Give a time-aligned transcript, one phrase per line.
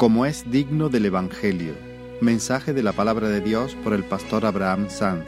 [0.00, 1.74] como es digno del Evangelio.
[2.22, 5.26] Mensaje de la palabra de Dios por el pastor Abraham Sanz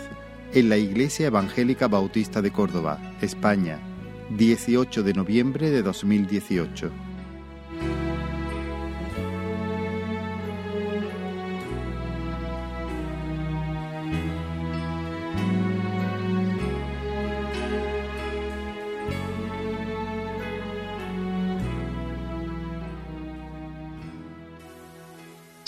[0.54, 3.78] en la Iglesia Evangélica Bautista de Córdoba, España,
[4.30, 6.90] 18 de noviembre de 2018.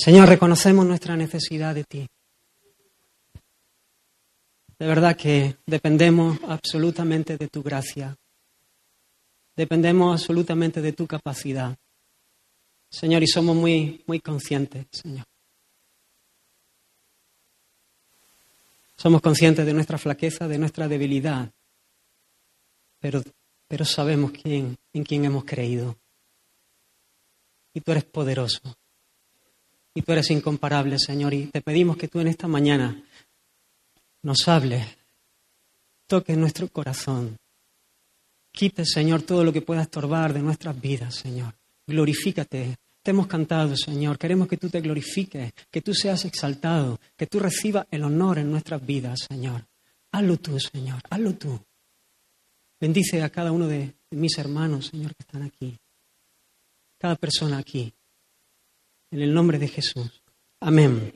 [0.05, 2.07] Señor, reconocemos nuestra necesidad de ti.
[4.79, 8.15] De verdad que dependemos absolutamente de tu gracia.
[9.57, 11.74] Dependemos absolutamente de tu capacidad.
[12.91, 15.24] Señor, y somos muy, muy conscientes, Señor.
[18.99, 21.51] Somos conscientes de nuestra flaqueza, de nuestra debilidad,
[23.01, 23.23] pero,
[23.66, 25.96] pero sabemos quién, en quién hemos creído.
[27.73, 28.61] Y tú eres poderoso.
[29.95, 31.32] Y tú eres incomparable, Señor.
[31.34, 33.00] Y te pedimos que tú en esta mañana
[34.23, 34.84] nos hables,
[36.06, 37.37] toques nuestro corazón.
[38.50, 41.54] Quite, Señor, todo lo que pueda estorbar de nuestras vidas, Señor.
[41.87, 42.76] Glorifícate.
[43.02, 44.18] Te hemos cantado, Señor.
[44.18, 48.50] Queremos que tú te glorifiques, que tú seas exaltado, que tú recibas el honor en
[48.50, 49.65] nuestras vidas, Señor.
[50.10, 51.00] Hazlo tú, Señor.
[51.10, 51.60] Hazlo tú.
[52.80, 55.78] Bendice a cada uno de mis hermanos, Señor, que están aquí.
[56.98, 57.92] Cada persona aquí
[59.10, 60.23] en el nombre de Jesús.
[60.60, 61.13] Amén.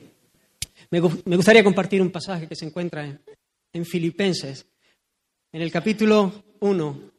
[0.91, 3.21] Me, gustaría compartir un pasaje que se encuentra en,
[3.73, 4.65] en Filipenses,
[5.51, 7.11] en el capítulo 1.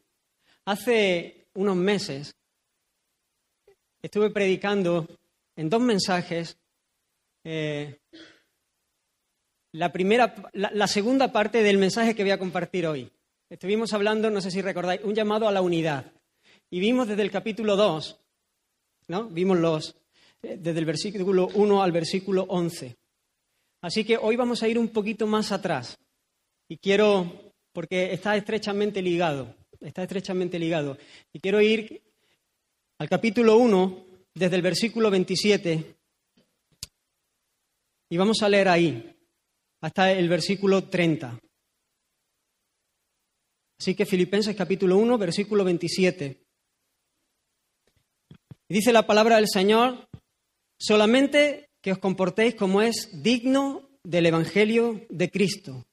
[0.67, 2.35] Hace unos meses
[4.03, 5.07] estuve predicando
[5.57, 6.57] en dos mensajes
[7.45, 7.99] eh,
[9.73, 13.11] la, primera, la, segunda parte del mensaje que voy a compartir hoy.
[13.49, 16.13] Estuvimos hablando, no sé si recordáis, un llamado a la unidad.
[16.71, 18.21] Y vimos desde el capítulo 2,
[19.09, 19.29] ¿no?
[19.29, 19.97] Vimos los,
[20.43, 22.97] desde el versículo 1 al versículo 11.
[23.83, 25.99] Así que hoy vamos a ir un poquito más atrás.
[26.69, 30.99] Y quiero, porque está estrechamente ligado, está estrechamente ligado.
[31.33, 32.03] Y quiero ir
[32.99, 35.97] al capítulo 1, desde el versículo 27.
[38.11, 39.17] Y vamos a leer ahí,
[39.81, 41.41] hasta el versículo 30.
[43.79, 46.45] Así que Filipenses capítulo 1, versículo 27.
[48.69, 50.07] Y dice la palabra del Señor,
[50.81, 55.85] Solamente que os comportéis como es digno del Evangelio de Cristo,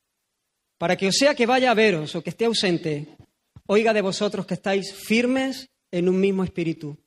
[0.80, 3.20] para que o sea que vaya a veros o que esté ausente,
[3.68, 6.98] oiga de vosotros que estáis firmes en un mismo espíritu,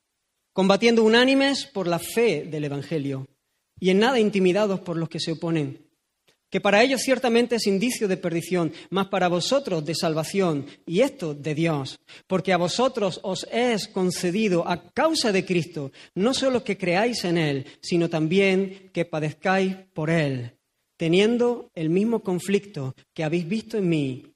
[0.53, 3.27] combatiendo unánimes por la fe del Evangelio
[3.81, 5.90] y en nada intimidados por los que se oponen
[6.51, 11.33] que para ellos ciertamente es indicio de perdición, mas para vosotros de salvación, y esto
[11.33, 16.77] de Dios, porque a vosotros os es concedido a causa de Cristo, no solo que
[16.77, 20.53] creáis en Él, sino también que padezcáis por Él,
[20.97, 24.27] teniendo el mismo conflicto que habéis visto en mí,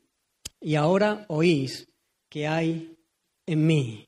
[0.60, 1.88] y ahora oís
[2.30, 2.96] que hay
[3.46, 4.03] en mí.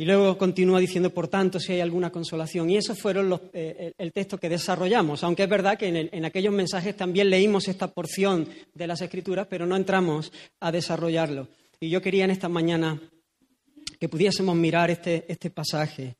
[0.00, 2.70] Y luego continúa diciendo, por tanto, si hay alguna consolación.
[2.70, 6.54] Y esos fueron eh, el texto que desarrollamos, aunque es verdad que en, en, aquellos
[6.54, 11.48] mensajes también leímos esta porción de las Escrituras, pero no entramos a desarrollarlo.
[11.80, 13.00] Y yo quería en esta mañana
[13.98, 16.16] que pudiésemos mirar este, este pasaje,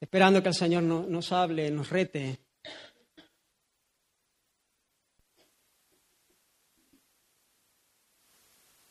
[0.00, 2.38] esperando que el Señor nos hable, nos rete.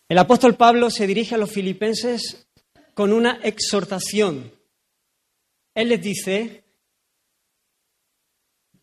[0.07, 2.44] El apóstol Pablo se dirige a los filipenses
[2.95, 4.51] con una exhortación.
[5.75, 6.63] Él les dice,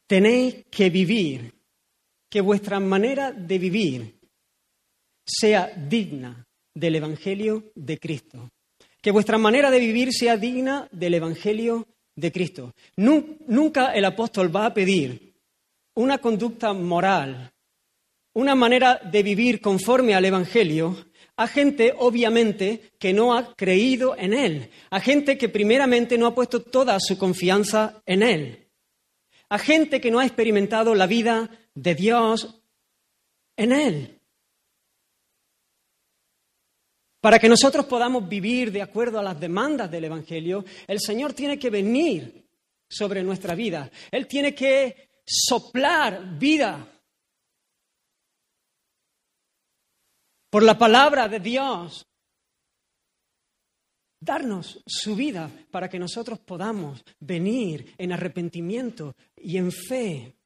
[0.06, 1.52] tenéis que vivir,
[2.30, 4.20] que vuestra manera de vivir
[5.26, 8.50] sea digna del Evangelio de Cristo.
[9.00, 12.74] Que vuestra manera de vivir sea digna del Evangelio de Cristo.
[12.96, 15.34] Nunca el apóstol va a pedir
[15.94, 17.50] una conducta moral,
[18.34, 24.34] una manera de vivir conforme al Evangelio a gente, obviamente, que no ha creído en
[24.34, 28.68] Él, a gente que primeramente no ha puesto toda su confianza en Él,
[29.48, 32.62] a gente que no ha experimentado la vida de Dios
[33.56, 34.18] en Él.
[37.20, 41.56] Para que nosotros podamos vivir de acuerdo a las demandas del Evangelio, el Señor tiene
[41.56, 42.44] que venir
[42.88, 43.90] sobre nuestra vida.
[44.10, 46.91] Él tiene que soplar vida
[50.52, 52.06] por la palabra de Dios,
[54.20, 60.36] darnos su vida para que nosotros podamos venir en arrepentimiento y en fe.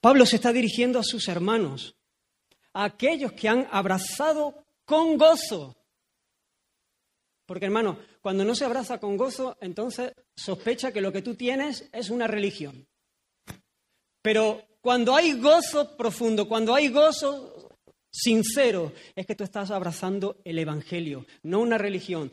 [0.00, 1.94] Pablo se está dirigiendo a sus hermanos,
[2.72, 5.76] a aquellos que han abrazado con gozo
[7.44, 11.90] Porque hermano, cuando no se abraza con gozo, entonces sospecha que lo que tú tienes
[11.92, 12.88] es una religión.
[14.22, 17.70] Pero cuando hay gozo profundo, cuando hay gozo
[18.10, 22.32] sincero, es que tú estás abrazando el Evangelio, no una religión.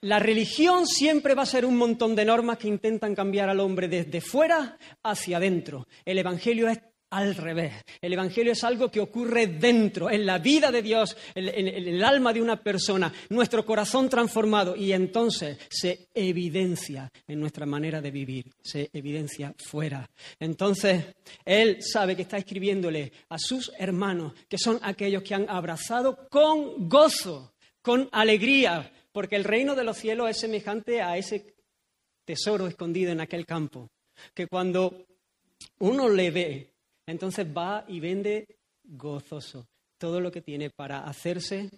[0.00, 3.88] La religión siempre va a ser un montón de normas que intentan cambiar al hombre
[3.88, 5.86] desde fuera hacia adentro.
[6.04, 6.80] El Evangelio es
[7.12, 7.74] al revés.
[8.00, 12.32] El Evangelio es algo que ocurre dentro, en la vida de Dios, en, el alma
[12.32, 18.50] de una persona, nuestro corazón transformado y entonces se evidencia en nuestra manera de vivir,
[18.62, 20.08] se evidencia fuera.
[20.40, 21.04] Entonces,
[21.44, 26.88] Él sabe que está escribiéndole a sus hermanos, que son aquellos que han abrazado con
[26.88, 31.54] gozo, con alegría, porque el reino de los cielos es semejante a ese
[32.24, 33.90] tesoro escondido en aquel campo,
[34.32, 35.04] que cuando
[35.80, 36.71] uno le ve,
[37.06, 38.46] entonces va y vende
[38.84, 39.66] gozoso
[39.98, 41.70] todo lo que tiene para hacerse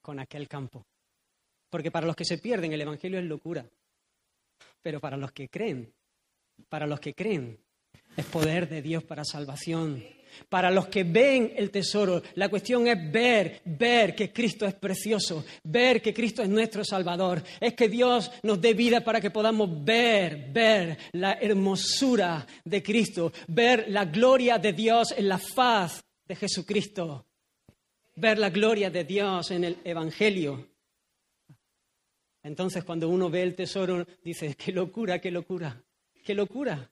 [0.00, 0.86] con aquel campo.
[1.70, 3.68] Porque para los que se pierden el Evangelio es locura,
[4.82, 5.92] pero para los que creen,
[6.68, 7.58] para los que creen,
[8.16, 10.02] es poder de Dios para salvación.
[10.48, 15.44] Para los que ven el tesoro, la cuestión es ver, ver que Cristo es precioso,
[15.64, 17.42] ver que Cristo es nuestro Salvador.
[17.60, 23.32] Es que Dios nos dé vida para que podamos ver, ver la hermosura de Cristo,
[23.48, 27.26] ver la gloria de Dios en la faz de Jesucristo,
[28.16, 30.68] ver la gloria de Dios en el Evangelio.
[32.42, 35.82] Entonces cuando uno ve el tesoro, dice, qué locura, qué locura,
[36.22, 36.90] qué locura.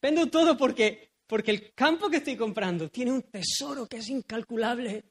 [0.00, 5.04] Vendo todo porque, porque el campo que estoy comprando tiene un tesoro que es incalculable,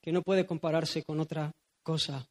[0.00, 1.52] que no puede compararse con otra
[1.82, 2.26] cosa.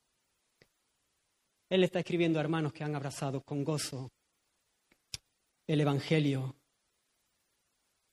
[1.70, 4.12] Él está escribiendo a hermanos que han abrazado con gozo
[5.68, 6.56] el Evangelio,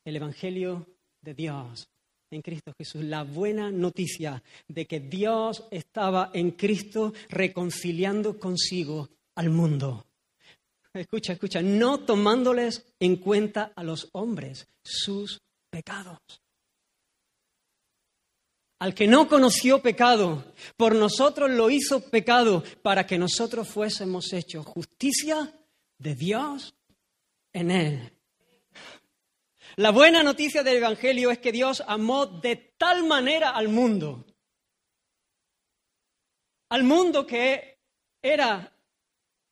[0.05, 0.87] el Evangelio
[1.23, 1.89] de Dios
[2.31, 9.51] en Cristo Jesús, la buena noticia de que Dios estaba en Cristo reconciliando consigo al
[9.51, 10.05] mundo
[11.01, 16.19] escucha, escucha, no tomándoles en cuenta a los hombres sus pecados.
[18.81, 24.67] Al que no conoció pecado, por nosotros lo hizo pecado para que nosotros fuésemos hechos
[24.67, 25.53] justicia
[25.99, 26.75] de Dios
[27.53, 28.13] en él.
[29.77, 34.25] La buena noticia del Evangelio es que Dios amó de tal manera al mundo,
[36.71, 37.79] al mundo que
[38.23, 38.73] era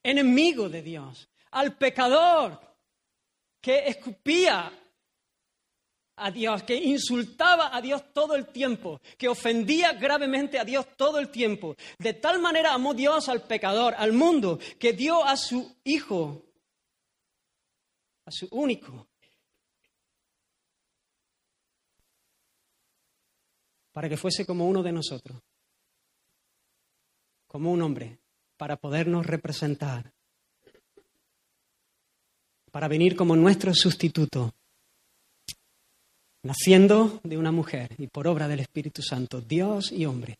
[0.02, 2.60] enemigo de Dios, al pecador
[3.60, 4.72] que escupía
[6.16, 11.18] a Dios, que insultaba a Dios todo el tiempo, que ofendía gravemente a Dios todo
[11.18, 11.76] el tiempo.
[11.98, 16.42] De tal manera amó Dios al pecador, al mundo, que dio a su Hijo,
[18.24, 19.08] a su único,
[23.92, 25.40] para que fuese como uno de nosotros,
[27.46, 28.18] como un hombre,
[28.56, 30.12] para podernos representar
[32.72, 34.52] para venir como nuestro sustituto,
[36.42, 40.38] naciendo de una mujer y por obra del Espíritu Santo, Dios y hombre,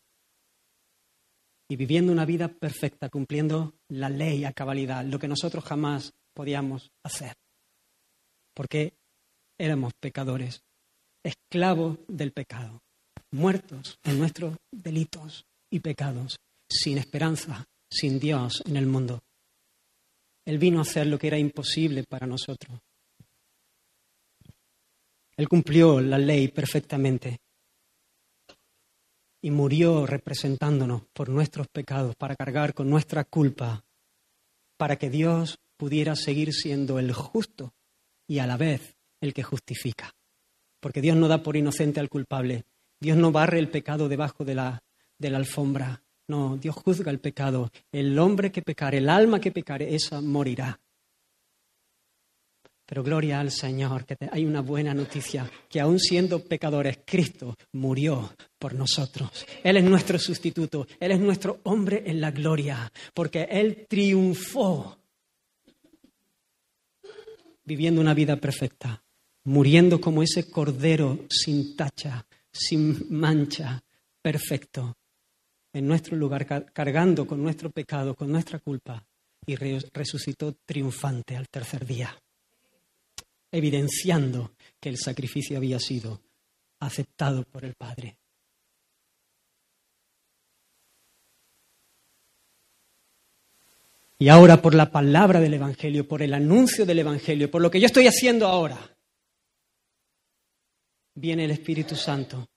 [1.69, 6.91] y viviendo una vida perfecta, cumpliendo la ley a cabalidad, lo que nosotros jamás podíamos
[7.03, 7.35] hacer,
[8.53, 8.93] porque
[9.57, 10.63] éramos pecadores,
[11.23, 12.81] esclavos del pecado,
[13.31, 19.21] muertos en nuestros delitos y pecados, sin esperanza, sin Dios en el mundo.
[20.45, 22.79] Él vino a hacer lo que era imposible para nosotros.
[25.35, 27.39] Él cumplió la ley perfectamente
[29.41, 33.83] y murió representándonos por nuestros pecados para cargar con nuestra culpa,
[34.77, 37.73] para que Dios pudiera seguir siendo el justo
[38.27, 40.15] y a la vez el que justifica.
[40.79, 42.65] Porque Dios no da por inocente al culpable,
[42.99, 44.83] Dios no barre el pecado debajo de la,
[45.17, 47.71] de la alfombra, no, Dios juzga el pecado.
[47.91, 50.79] El hombre que pecare, el alma que pecare, esa morirá.
[52.87, 58.33] Pero gloria al Señor, que hay una buena noticia, que aun siendo pecadores, Cristo murió
[58.57, 59.45] por nosotros.
[59.63, 64.97] Él es nuestro sustituto, Él es nuestro hombre en la gloria, porque Él triunfó
[67.63, 69.03] viviendo una vida perfecta,
[69.45, 73.83] muriendo como ese cordero sin tacha, sin mancha,
[74.21, 74.97] perfecto,
[75.73, 79.03] en nuestro lugar, cargando con nuestro pecado, con nuestra culpa,
[79.45, 82.15] y resucitó triunfante al tercer día,
[83.51, 86.21] evidenciando que el sacrificio había sido
[86.79, 88.17] aceptado por el Padre.
[94.19, 97.79] Y ahora por la palabra del Evangelio, por el anuncio del Evangelio, por lo que
[97.79, 98.95] yo estoy haciendo ahora,
[101.15, 102.47] viene el Espíritu Santo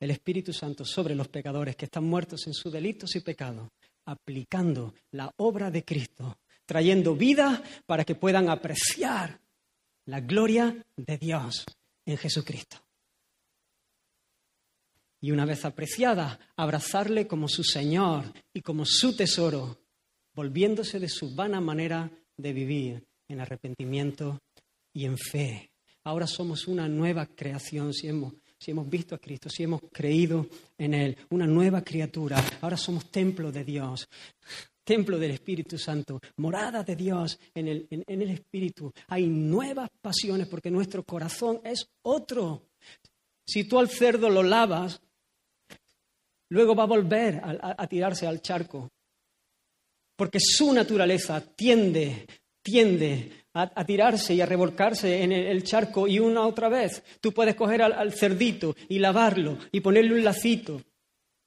[0.00, 3.68] el Espíritu Santo sobre los pecadores que están muertos en sus delitos y pecados,
[4.06, 9.38] aplicando la obra de Cristo, trayendo vida para que puedan apreciar
[10.06, 11.66] la gloria de Dios
[12.06, 12.78] en Jesucristo.
[15.20, 19.82] Y una vez apreciada, abrazarle como su Señor y como su tesoro,
[20.34, 24.40] volviéndose de su vana manera de vivir en arrepentimiento
[24.94, 25.70] y en fe.
[26.04, 30.46] Ahora somos una nueva creación si hemos, si hemos visto a Cristo, si hemos creído
[30.76, 32.44] en Él, una nueva criatura.
[32.60, 34.06] Ahora somos templo de Dios,
[34.84, 38.92] templo del Espíritu Santo, morada de Dios en el, en el Espíritu.
[39.08, 42.66] Hay nuevas pasiones porque nuestro corazón es otro.
[43.46, 45.00] Si tú al cerdo lo lavas,
[46.50, 48.90] luego va a volver a, tirarse al charco,
[50.16, 52.26] porque su naturaleza tiende,
[52.62, 57.02] tiende a, tirarse y a revolcarse en el, charco y una otra vez.
[57.20, 60.82] Tú puedes coger al, cerdito y lavarlo y ponerle un lacito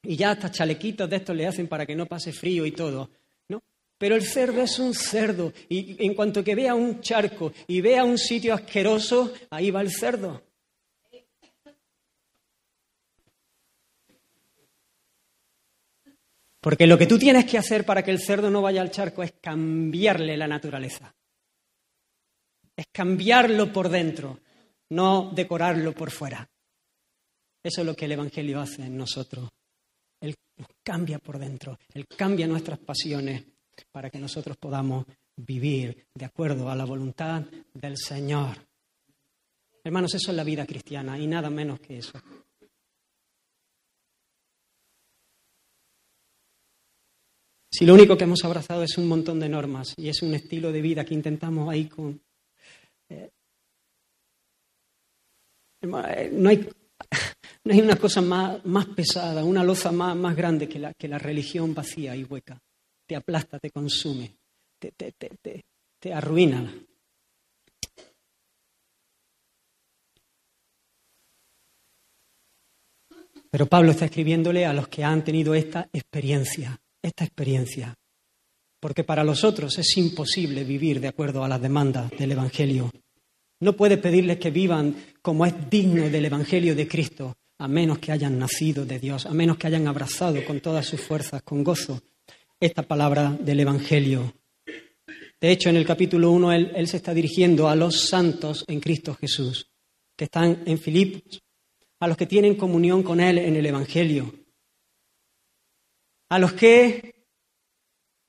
[0.03, 3.09] y ya hasta chalequitos de estos le hacen para que no pase frío y todo.
[3.47, 3.61] ¿no?
[3.97, 8.03] Pero el cerdo es un cerdo y en cuanto que vea un charco y vea
[8.03, 10.43] un sitio asqueroso, ahí va el cerdo.
[16.59, 19.21] Porque lo que tú tienes que hacer para que el cerdo no vaya al charco
[19.21, 21.13] es cambiarle la naturaleza.
[22.75, 24.39] Es cambiarlo por dentro,
[24.89, 26.47] no decorarlo por fuera.
[27.63, 29.49] Eso es lo que el Evangelio hace en nosotros.
[30.19, 33.43] Él nos cambia por dentro, Él cambia nuestras pasiones
[33.91, 38.57] para que nosotros podamos vivir de acuerdo a la voluntad del Señor.
[39.83, 42.19] Hermanos, eso es la vida cristiana y nada menos que eso.
[47.71, 50.71] Si lo único que hemos abrazado es un montón de normas y es un estilo
[50.71, 52.21] de vida que intentamos ahí con...
[55.83, 55.97] no,
[56.49, 56.69] hay,
[57.63, 61.07] no hay una cosa más, más pesada, una loza más, más grande que la, que
[61.07, 62.59] la religión vacía y hueca.
[63.07, 64.35] Te aplasta, te consume,
[64.79, 65.65] te, te, te,
[65.99, 66.73] te arruina.
[73.49, 77.93] Pero Pablo está escribiéndole a los que han tenido esta experiencia esta experiencia,
[78.79, 82.89] porque para los otros es imposible vivir de acuerdo a las demandas del Evangelio.
[83.63, 88.11] No puede pedirles que vivan como es digno del Evangelio de Cristo, a menos que
[88.11, 92.01] hayan nacido de Dios, a menos que hayan abrazado con todas sus fuerzas, con gozo,
[92.59, 94.33] esta palabra del Evangelio.
[95.39, 98.81] De hecho, en el capítulo 1 él, él se está dirigiendo a los santos en
[98.81, 99.71] Cristo Jesús,
[100.17, 101.41] que están en Filipos,
[102.01, 104.33] a los que tienen comunión con Él en el Evangelio,
[106.27, 107.12] a los que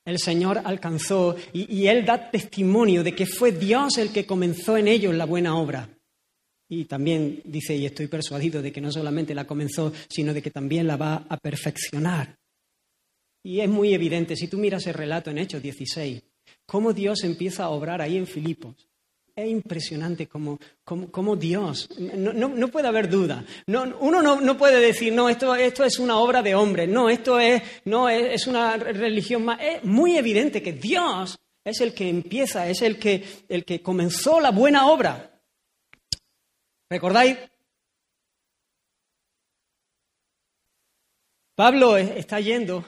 [0.05, 4.89] el Señor alcanzó y, Él da testimonio de que fue Dios el que comenzó en
[4.89, 5.89] ellos la buena obra.
[6.69, 10.51] Y también dice, y estoy persuadido de que no solamente la comenzó, sino de que
[10.51, 12.39] también la va a perfeccionar.
[13.43, 16.23] Y es muy evidente, si tú miras el relato en Hechos 16,
[16.67, 18.89] cómo Dios empieza a obrar ahí en Filipos.
[19.37, 20.59] Es impresionante como,
[21.37, 23.45] Dios, no, puede haber duda.
[23.67, 27.61] uno no, puede decir, no, esto, esto es una obra de hombre, no, esto es,
[27.85, 29.59] no, es, una religión más.
[29.61, 34.39] Es muy evidente que Dios es el que empieza, es el que, el que comenzó
[34.39, 35.41] la buena obra.
[36.89, 37.37] ¿Recordáis?
[41.57, 42.85] Pablo está yendo,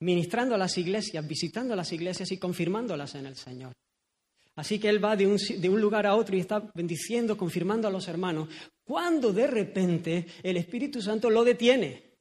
[0.00, 3.72] ministrando a las iglesias, visitando las iglesias y confirmándolas en el Señor.
[4.56, 8.06] Así que él va de un, lugar a otro y está bendiciendo, confirmando a los
[8.06, 8.48] hermanos,
[8.84, 12.14] cuando de repente el Espíritu Santo lo detiene.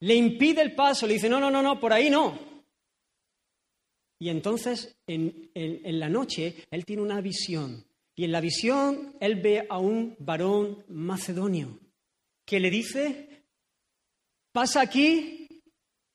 [0.00, 2.38] Le impide el paso, le dice, no, no, no, no, por ahí no.
[4.18, 7.84] Y entonces en, en la noche él tiene una visión.
[8.14, 11.78] Y en la visión él ve a un varón macedonio
[12.44, 13.44] que le dice,
[14.52, 15.48] pasa aquí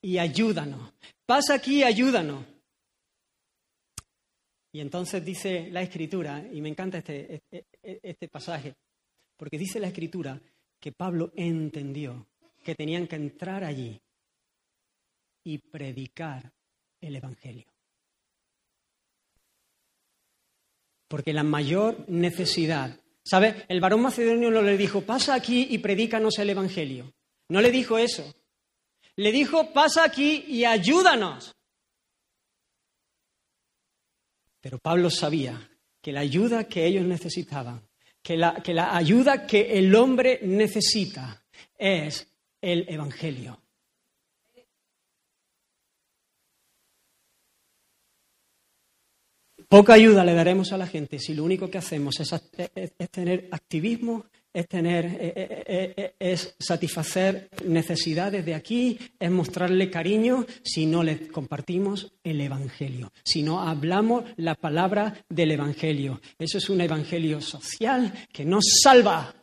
[0.02, 0.94] y ayúdanos.
[1.26, 2.55] Pasa aquí y ayúdanos.
[4.76, 7.66] Y entonces dice la escritura, y me encanta este, este,
[8.04, 8.76] este, pasaje,
[9.38, 10.38] porque dice la escritura
[10.82, 12.28] que Pablo entendió
[12.62, 14.02] que tenían que entrar allí
[15.46, 16.52] y predicar
[17.00, 17.72] el Evangelio.
[21.08, 23.64] Porque la mayor necesidad, ¿sabe?
[23.70, 27.14] El varón macedonio no le dijo, pasa aquí y predícanos el Evangelio.
[27.48, 28.30] No le dijo eso.
[29.16, 31.55] Le dijo, pasa aquí y ayúdanos.
[34.66, 35.70] Pero Pablo sabía
[36.02, 37.88] que la ayuda que ellos necesitaban,
[38.24, 41.46] que la, que la ayuda que el hombre necesita
[41.78, 42.28] es
[42.62, 43.62] el Evangelio.
[49.70, 52.32] Poca ayuda le daremos a la gente si lo único que hacemos es,
[53.12, 55.34] tener activismo es tener, eh,
[55.68, 62.40] eh, eh, es satisfacer necesidades de aquí, es mostrarle cariño si no le compartimos el
[62.40, 66.22] Evangelio, si no hablamos la palabra del Evangelio.
[66.40, 69.36] Eso es un Evangelio social que nos salva,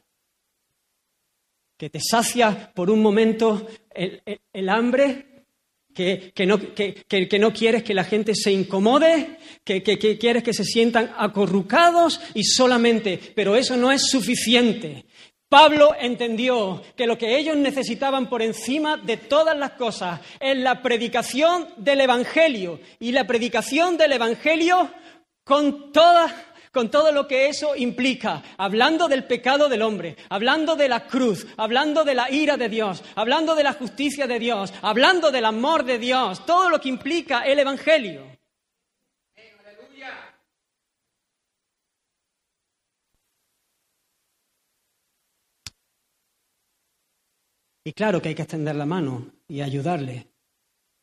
[1.76, 5.32] que te sacia por un momento el, hambre
[5.95, 11.13] que, no, que, no, quieres que la gente se incomode, que, quieres que se sientan
[11.17, 15.05] acorrucados y solamente, pero eso no es suficiente.
[15.49, 20.81] Pablo entendió que lo que ellos necesitaban por encima de todas las cosas es la
[20.81, 24.91] predicación del Evangelio y la predicación del Evangelio
[25.45, 26.33] con todas
[26.73, 31.47] con todo lo que eso implica, hablando del pecado del hombre, hablando de la cruz,
[31.59, 35.85] hablando de la ira de Dios, hablando de la justicia de Dios, hablando del amor
[35.85, 38.33] de Dios, todo lo que implica el Evangelio.
[47.85, 50.29] Y claro que hay que extender la mano y ayudarle,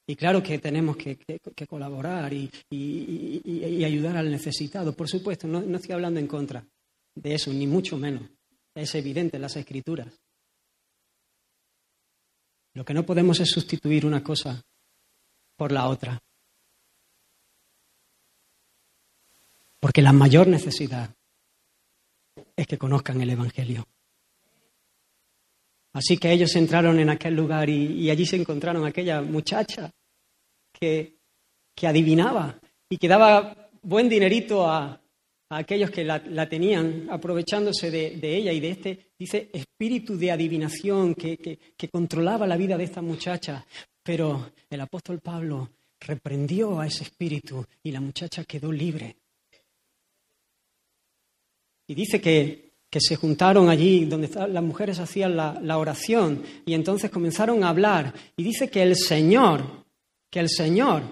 [0.10, 1.20] y claro que tenemos que,
[1.68, 2.50] colaborar y,
[3.86, 4.92] ayudar al necesitado.
[4.94, 6.66] Por supuesto, no, estoy hablando en contra
[7.14, 8.24] de eso, ni mucho menos.
[8.74, 10.20] Es evidente en las escrituras.
[12.74, 14.60] Lo que no podemos es sustituir una cosa
[15.56, 16.20] por la otra.
[19.80, 21.14] Porque la mayor necesidad
[22.56, 23.86] es que conozcan el Evangelio.
[25.94, 29.92] Así que ellos entraron en aquel lugar y, allí se encontraron aquella muchacha
[30.80, 31.18] que,
[31.82, 32.60] adivinaba
[32.90, 35.00] y que daba buen dinerito a,
[35.50, 41.38] aquellos que la, tenían, aprovechándose de, ella y de este, dice, espíritu de adivinación que,
[41.38, 43.66] que controlaba la vida de esta muchacha.
[44.04, 49.16] Pero el apóstol Pablo reprendió a ese espíritu y la muchacha quedó libre.
[51.88, 57.12] Y dice que, se juntaron allí donde las mujeres hacían la, la, oración y entonces
[57.12, 58.14] comenzaron a hablar.
[58.36, 59.86] Y dice que el Señor
[60.30, 61.04] que el Señor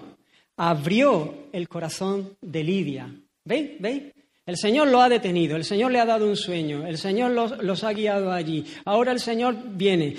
[0.56, 3.12] abrió el corazón de Lidia.
[3.44, 3.70] ¿Veis?
[3.80, 4.02] ¿Veis?
[4.44, 7.84] El Señor lo ha detenido, el Señor le ha dado un sueño, el Señor los,
[7.84, 8.64] ha guiado allí.
[8.86, 10.16] Ahora el Señor viene,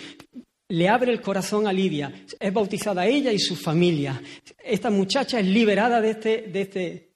[0.67, 4.21] le abre el corazón a Lidia, es bautizada ella y su familia.
[4.63, 7.09] Esta muchacha es liberada de este, de este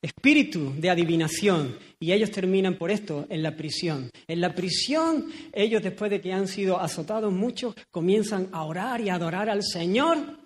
[0.00, 4.10] espíritu de adivinación y ellos terminan por esto en la prisión.
[4.26, 9.10] En la prisión, ellos después de que han sido azotados muchos, comienzan a orar y
[9.10, 10.41] a adorar al Señor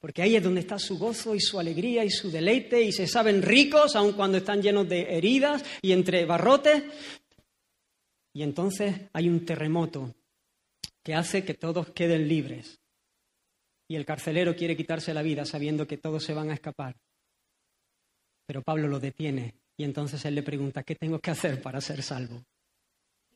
[0.00, 3.06] porque ahí es donde está su gozo y su alegría y su deleite y se
[3.06, 6.82] saben ricos aun cuando están llenos de heridas y entre barrotes.
[8.32, 10.14] Y entonces hay un terremoto
[11.02, 12.80] que hace que todos queden libres.
[13.88, 16.96] Y el carcelero quiere quitarse la vida sabiendo que todos se van a escapar.
[18.46, 22.02] Pero Pablo lo detiene y entonces él le pregunta, ¿qué tengo que hacer para ser
[22.02, 22.42] salvo?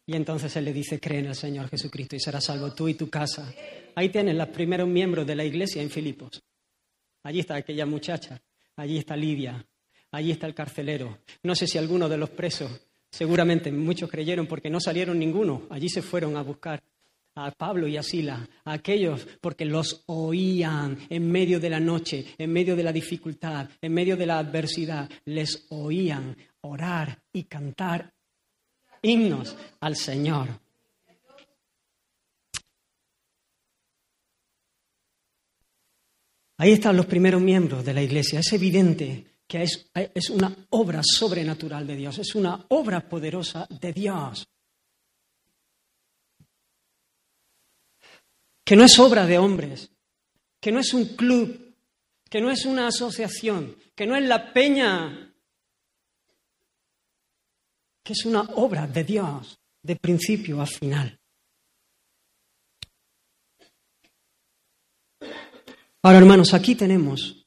[0.07, 2.95] Y entonces él le dice, cree en el Señor Jesucristo y serás salvo tú y
[2.95, 3.53] tu casa.
[3.95, 6.43] Ahí tienen los primeros miembros de la iglesia en Filipos.
[7.25, 8.41] Allí está aquella muchacha,
[8.77, 9.67] allí está Lidia,
[10.13, 11.19] allí está el carcelero.
[11.43, 12.71] No sé si alguno de los presos,
[13.11, 16.83] seguramente muchos creyeron porque no salieron ninguno, allí se fueron a buscar
[17.37, 22.27] a Pablo y a Sila, a aquellos porque los oían en medio de la noche,
[22.39, 28.13] en medio de la dificultad, en medio de la adversidad, les oían orar y cantar
[29.03, 30.64] himnos al Señor.
[36.57, 38.41] Ahí están los primeros miembros de la iglesia.
[38.41, 43.93] Es evidente que es, es, una obra sobrenatural de Dios, es una obra poderosa de
[43.93, 44.47] Dios.
[48.65, 49.91] Que no es obra de hombres,
[50.61, 51.75] que no es un club,
[52.31, 55.35] que no es una asociación, que no es la peña,
[58.03, 61.21] que es una obra de Dios de principio a final.
[66.05, 67.47] Ahora, hermanos, aquí tenemos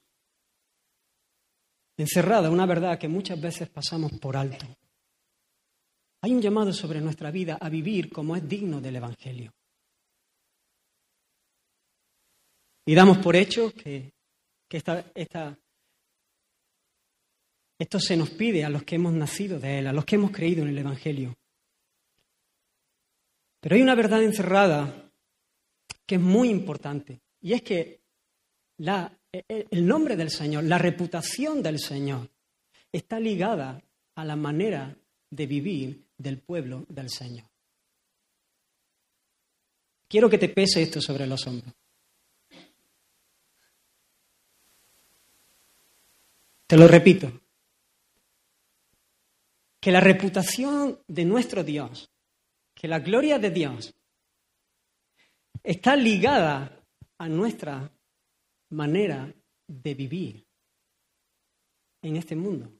[1.95, 4.65] encerrada una verdad que muchas veces pasamos por alto.
[6.23, 9.53] Hay un llamado sobre nuestra vida a vivir como es digno del Evangelio.
[12.87, 14.11] Y damos por hecho que,
[17.77, 20.31] esto se nos pide a los que hemos nacido de Él, a los que hemos
[20.31, 21.35] creído en el Evangelio.
[23.59, 25.11] Pero hay una verdad encerrada
[26.07, 27.96] que es muy importante, y es que
[28.79, 32.29] e, e, el nombre del Señor, la reputación del Señor,
[32.91, 33.81] está ligada
[34.15, 34.95] a la manera
[35.29, 37.47] de vivir del pueblo del Señor.
[40.07, 41.73] Quiero que te pese esto sobre los hombros.
[46.65, 47.31] Te lo repito,
[49.79, 52.09] que la reputación de nuestro Dios
[52.77, 53.95] que la gloria de Dios
[55.63, 56.79] está ligada
[57.17, 57.91] a nuestra
[58.69, 59.33] manera
[59.67, 60.45] de vivir
[62.01, 62.71] en este mundo.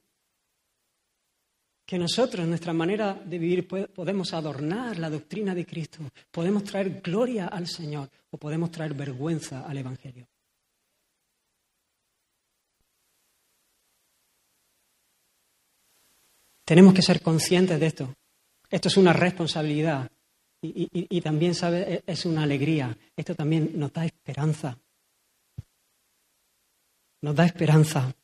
[1.86, 7.46] Que nosotros, nuestra manera de vivir, podemos adornar la doctrina de Cristo, podemos traer gloria
[7.46, 10.28] al Señor o podemos traer vergüenza al Evangelio.
[16.68, 18.14] Tenemos que ser conscientes de esto.
[18.68, 20.10] Esto es una responsabilidad
[20.60, 21.94] y, también, ¿sabe?
[21.94, 22.94] E, es una alegría.
[23.16, 24.78] Esto también nos da esperanza.
[27.22, 28.14] Nos da esperanza.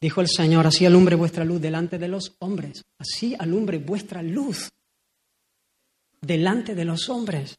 [0.00, 2.84] Dijo el Señor, así alumbre vuestra luz delante de los hombres.
[2.98, 4.70] Así alumbre vuestra luz
[6.20, 7.56] delante de los hombres.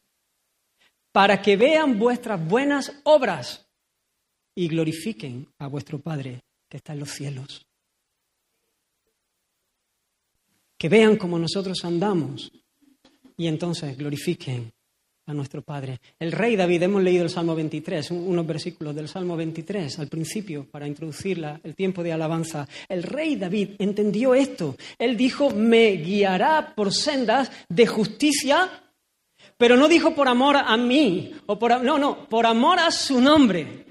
[1.12, 3.66] Para que vean vuestras buenas obras
[4.54, 7.68] y glorifiquen a vuestro Padre que está en los cielos
[10.78, 12.52] que vean cómo nosotros andamos
[13.36, 14.70] y entonces glorifiquen
[15.28, 16.00] a nuestro Padre.
[16.18, 20.66] El rey David, hemos leído el Salmo 23, unos versículos del Salmo 23 al principio
[20.70, 22.66] para introducir el tiempo de alabanza.
[22.88, 24.76] El rey David entendió esto.
[24.98, 28.68] Él dijo, me guiará por sendas de justicia,
[29.56, 33.20] pero no dijo por amor a mí, o por, no, no, por amor a su
[33.20, 33.87] nombre.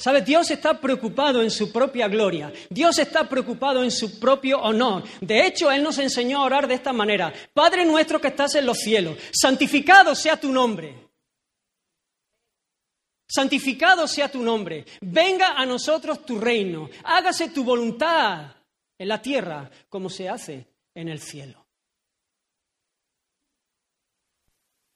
[0.00, 0.22] ¿Sabe?
[0.22, 2.50] Dios está preocupado en su propia gloria.
[2.70, 5.04] Dios está preocupado en su propio honor.
[5.20, 7.30] De hecho, Él nos enseñó a orar de esta manera.
[7.52, 11.10] Padre nuestro que estás en los cielos, santificado sea tu nombre.
[13.28, 14.86] Santificado sea tu nombre.
[15.02, 16.88] Venga a nosotros tu reino.
[17.04, 18.56] Hágase tu voluntad
[18.96, 21.66] en la tierra como se hace en el cielo.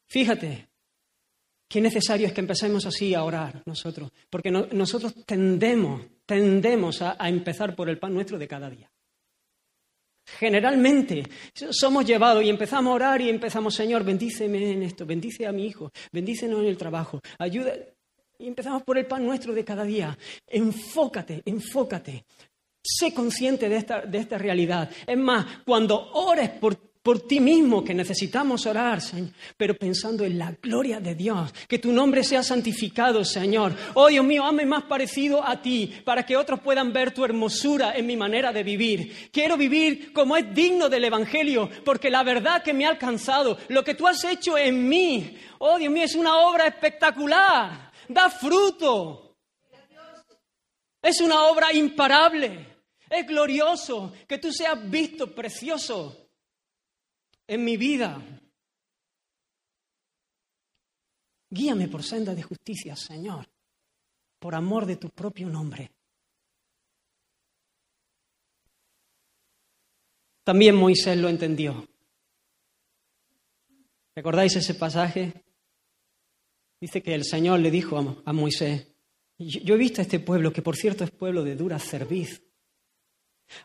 [0.09, 0.67] Fíjate,
[1.69, 7.75] Qué necesario es que empecemos así a orar nosotros, porque nosotros tendemos, tendemos a, empezar
[7.75, 8.91] por el pan nuestro de cada día.
[10.27, 11.23] Generalmente
[11.71, 15.67] somos llevados y empezamos a orar y empezamos, Señor, bendíceme en esto, bendice a mi
[15.67, 17.75] hijo, bendícenos en el trabajo, ayuda.
[18.39, 20.17] Y empezamos por el pan nuestro de cada día.
[20.47, 22.25] Enfócate, enfócate.
[22.83, 24.91] Sé consciente de esta, de esta realidad.
[25.07, 30.39] Es más, cuando ores por por ti mismo que necesitamos orar, Señor, pero pensando en
[30.39, 33.77] la gloria de Dios, que tu nombre sea santificado, Señor.
[33.93, 37.95] Oh Dios mío, hazme más parecido a ti, para que otros puedan ver tu hermosura
[37.95, 39.29] en mi manera de vivir.
[39.31, 43.85] Quiero vivir como es digno del Evangelio, porque la verdad que me ha alcanzado, lo
[43.85, 49.37] que tú has hecho en mí, oh Dios mío, es una obra espectacular, da fruto.
[51.03, 52.67] Es una obra imparable.
[53.11, 56.24] Es glorioso que tú seas visto precioso
[57.47, 58.21] en mi vida.
[61.51, 63.49] Guíame por senda de justicia, Señor,
[64.39, 65.91] por amor de tu propio nombre.
[70.43, 71.89] También Moisés lo entendió.
[74.15, 75.45] ¿Recordáis ese pasaje?
[76.81, 78.89] Dice que el Señor le dijo a Moisés,
[79.39, 82.43] yo he visto a este pueblo, que por cierto es pueblo de dura cerviz,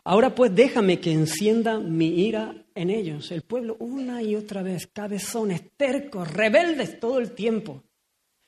[0.04, 3.30] Ahora pues déjame que encienda mi ira en ellos.
[3.30, 7.82] El pueblo una y otra vez, cabezones, tercos, rebeldes todo el tiempo.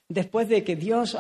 [0.09, 1.17] Después de que Dios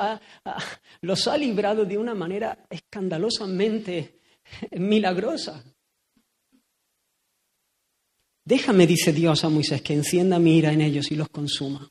[1.02, 4.18] los ha librado de una manera escandalosamente
[4.72, 5.62] milagrosa.
[8.44, 11.88] Déjame, dice Dios a Moisés, que encienda mi ira en ellos y los consuma.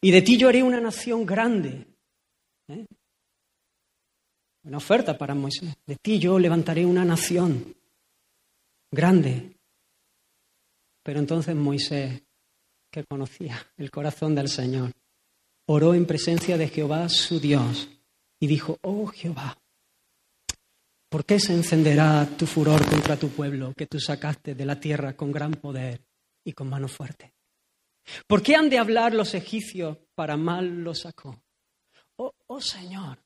[0.00, 1.86] Y de ti yo haré una nación grande.
[2.68, 2.86] ¿eh?
[4.64, 5.74] una oferta para Moisés.
[5.86, 7.74] De ti yo levantaré una nación
[8.90, 9.56] grande.
[11.02, 12.22] Pero entonces Moisés,
[12.90, 14.92] que conocía el corazón del Señor,
[15.66, 17.88] oró en presencia de Jehová su Dios
[18.40, 19.58] y dijo, oh Jehová,
[21.08, 25.16] ¿por qué se encenderá tu furor contra tu pueblo que tú sacaste de la tierra
[25.16, 26.02] con gran poder
[26.44, 27.34] y con mano fuerte?
[28.26, 31.42] ¿Por qué han de hablar los egipcios para mal lo sacó?
[32.16, 33.18] Oh, oh Señor,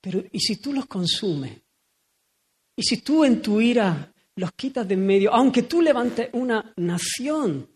[0.00, 1.60] pero ¿y si tú los consumes?
[2.78, 6.72] ¿Y si tú en tu ira los quitas de en medio, aunque tú levantes una
[6.76, 7.68] nación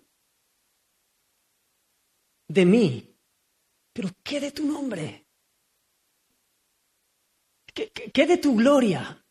[2.46, 3.18] de mí?
[3.92, 5.26] Pero ¿qué de tu nombre?
[7.74, 9.26] ¿Qué, de tu gloria?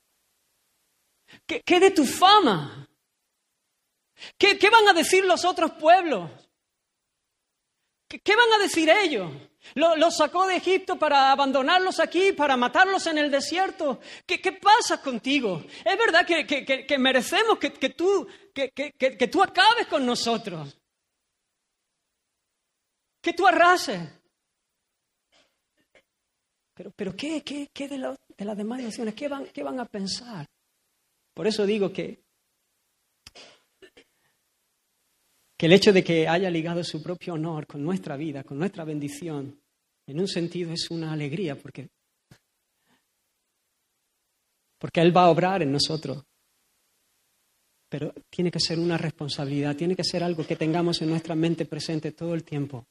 [1.45, 2.85] ¿Qué, de tu fama?
[4.37, 6.29] ¿Qué, van a decir los otros pueblos?
[8.09, 9.31] ¿Qué, van a decir ellos?
[9.75, 13.99] Los sacó de Egipto para abandonarlos aquí, para matarlos en el desierto.
[14.25, 15.63] ¿Qué, pasa contigo?
[15.85, 20.77] Es verdad que, merecemos que, tú, que, tú acabes con nosotros.
[23.21, 24.01] Que tú arrases.
[26.73, 29.13] Pero, pero ¿qué, qué, qué de, de, las demás naciones?
[29.13, 30.47] ¿Qué van, ¿Qué van a pensar?
[31.33, 32.23] Por eso digo que,
[35.61, 38.83] que el hecho de que haya ligado su propio honor con nuestra vida, con nuestra
[38.83, 39.61] bendición,
[40.07, 41.87] en un sentido es una alegría porque,
[44.79, 46.23] porque Él va a obrar en nosotros.
[47.87, 51.67] Pero tiene que ser una responsabilidad, tiene que ser algo que tengamos en nuestra mente
[51.67, 52.87] presente todo el tiempo.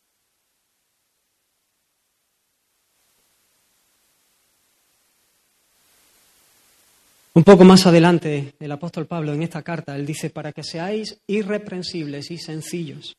[7.33, 11.21] Un poco más adelante, el apóstol Pablo en esta carta, él dice, para que seáis
[11.29, 13.17] irreprensibles y sencillos,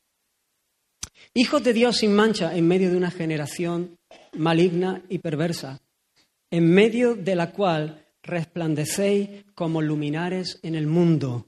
[1.32, 3.96] hijos de Dios sin mancha en medio de una generación
[4.36, 5.80] maligna y perversa,
[6.50, 11.46] en medio de la cual resplandecéis como luminares en el mundo.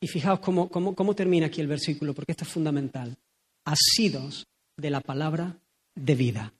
[0.00, 3.16] Y fijaos cómo, cómo termina aquí el versículo, porque esto es fundamental.
[3.64, 5.56] Asidos de la palabra
[5.94, 6.52] de vida.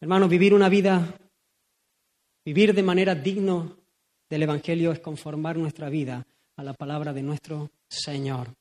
[0.00, 1.18] Hermanos, vivir una vida
[2.46, 3.76] Vivir de manera digno
[4.30, 8.54] del Evangelio es conformar nuestra vida a la palabra de nuestro Señor.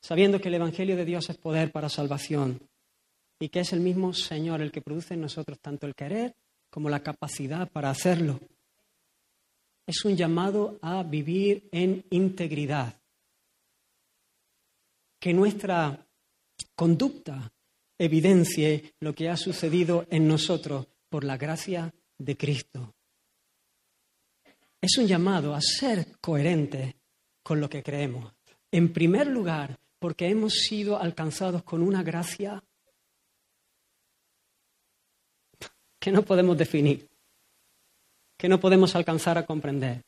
[0.00, 2.60] Sabiendo que el Evangelio de Dios es poder para salvación
[3.40, 6.36] y que es el mismo Señor el que produce en nosotros tanto el querer
[6.70, 8.38] como la capacidad para hacerlo.
[9.84, 12.94] Es un llamado a vivir en integridad.
[15.18, 16.06] Que nuestra
[16.76, 17.50] conducta
[17.98, 22.94] evidencie lo que ha sucedido en nosotros por la gracia de Cristo.
[24.80, 26.96] Es un llamado a ser coherente
[27.42, 28.32] con lo que creemos.
[28.70, 32.62] En primer lugar, porque hemos sido alcanzados con una gracia
[35.98, 37.08] que no podemos definir,
[38.38, 40.02] que no podemos alcanzar a comprender.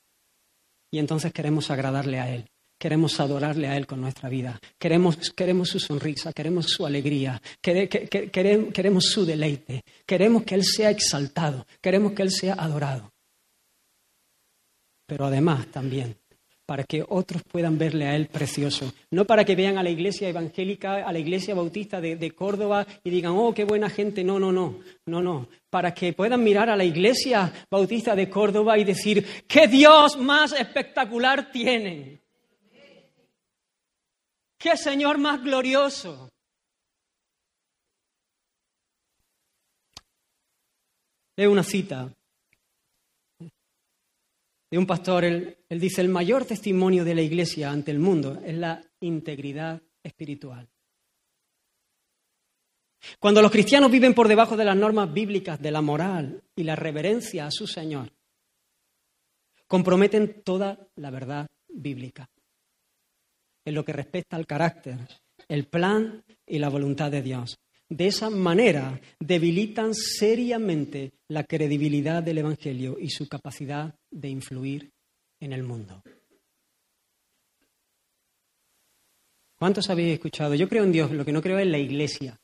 [0.90, 2.51] Y entonces queremos agradarle a Él.
[2.82, 4.58] Queremos adorarle a Él con nuestra vida.
[4.76, 9.84] Queremos, queremos su sonrisa, queremos su alegría, queremos su deleite.
[10.04, 13.12] Queremos que Él sea exaltado, queremos que Él sea adorado.
[15.06, 16.16] Pero además también
[16.66, 18.92] para que otros puedan verle a Él precioso.
[19.12, 22.84] No para que vean a la iglesia evangélica, a la iglesia bautista de, de, Córdoba
[23.04, 24.24] y digan, oh, qué buena gente.
[24.24, 25.46] No, no, no, no, no.
[25.70, 30.52] Para que puedan mirar a la iglesia bautista de Córdoba y decir, qué Dios más
[30.52, 32.21] espectacular tienen.
[34.62, 36.31] ¡Qué Señor más glorioso!
[41.37, 42.14] Leo una cita
[44.70, 48.40] de un pastor, él, él, dice, el mayor testimonio de la iglesia ante el mundo
[48.44, 50.68] es la integridad espiritual.
[53.18, 56.77] Cuando los cristianos viven por debajo de las normas bíblicas de la moral y la
[56.77, 58.12] reverencia a su Señor,
[59.66, 62.31] comprometen toda la verdad bíblica
[63.64, 64.98] en lo que respecta al carácter,
[65.48, 67.59] el plan y la voluntad de Dios.
[67.88, 74.90] De esa manera debilitan seriamente la credibilidad del Evangelio y su capacidad de influir
[75.40, 76.03] en el mundo.
[79.59, 80.55] ¿Cuántos habéis escuchado?
[80.55, 82.40] Yo creo en Dios, lo que no creo es la iglesia.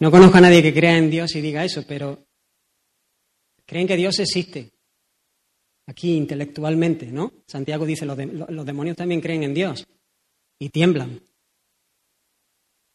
[0.00, 2.26] No conozco a nadie que crea en Dios y diga eso, pero
[3.64, 4.77] creen que Dios existe
[5.88, 7.32] aquí intelectualmente, ¿no?
[7.46, 9.86] Santiago dice, los, demonios también creen en Dios
[10.58, 11.20] y tiemblan.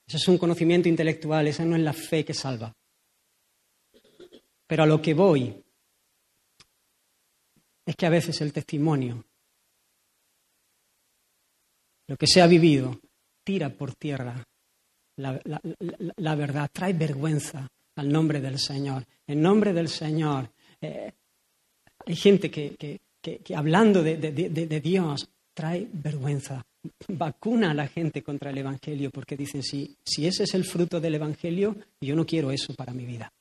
[0.07, 2.71] Eso es un conocimiento intelectual, esa no es la fe que salva.
[4.67, 5.55] Pero a lo que voy
[7.85, 9.25] es que a veces el testimonio,
[12.07, 12.99] lo que se ha vivido,
[13.43, 14.45] tira por tierra
[15.17, 15.39] la,
[16.17, 19.05] la, verdad, trae vergüenza al nombre del Señor.
[19.25, 20.51] En nombre del Señor,
[20.81, 21.13] eh,
[22.05, 22.99] hay gente que,
[23.55, 26.65] hablando de, Dios trae vergüenza,
[27.07, 30.99] vacuna a la gente contra el Evangelio porque dicen, si, si ese es el fruto
[30.99, 33.31] del Evangelio, yo no quiero eso para mi vida.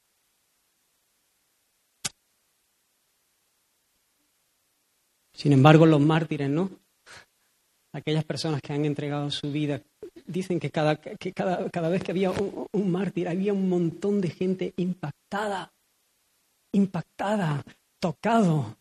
[5.35, 6.71] Sin embargo, los mártires, ¿no?
[7.93, 9.83] Aquellas personas que han entregado su vida,
[10.25, 14.31] dicen que cada, que cada, cada vez que había un mártir, había un montón de
[14.31, 15.73] gente impactada,
[16.73, 17.65] impactada
[18.03, 18.77] tocado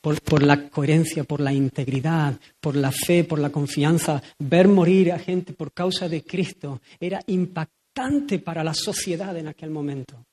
[0.00, 4.22] por, la coherencia, por la integridad, por la fe, por la confianza.
[4.38, 9.68] Ver morir a gente por causa de Cristo era impactante para la sociedad en aquel
[9.68, 10.24] momento.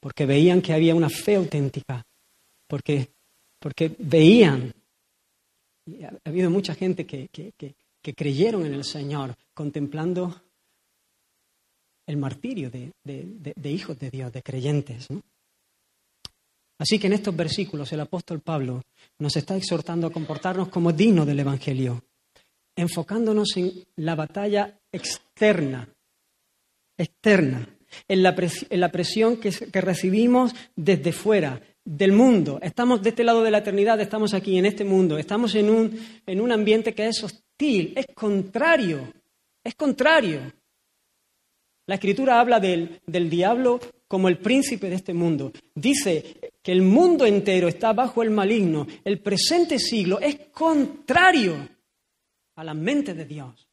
[0.00, 2.04] Porque veían que había una fe auténtica,
[2.68, 3.08] porque,
[3.58, 4.70] porque veían,
[6.04, 10.42] ha habido mucha gente que, que creyeron en el Señor contemplando
[12.08, 15.06] el martirio de, hijos de Dios, de creyentes.
[16.78, 18.82] Así que en estos versículos el apóstol Pablo
[19.18, 22.02] nos está exhortando a comportarnos como dignos del Evangelio.
[22.74, 25.88] enfocándonos en la batalla externa,
[26.96, 27.68] externa,
[28.06, 28.34] en la,
[28.90, 32.58] presión que, recibimos desde fuera, del mundo.
[32.62, 35.98] Estamos de este lado de la eternidad, estamos aquí en este mundo, estamos en un,
[36.26, 39.12] en un ambiente que es hostil, es contrario,
[39.64, 40.52] es contrario.
[41.88, 45.52] La escritura habla del, del diablo como el príncipe de este mundo.
[45.74, 48.86] Dice que el mundo entero está bajo el maligno.
[49.02, 51.66] El presente siglo es contrario
[52.56, 53.66] a la mente de Dios.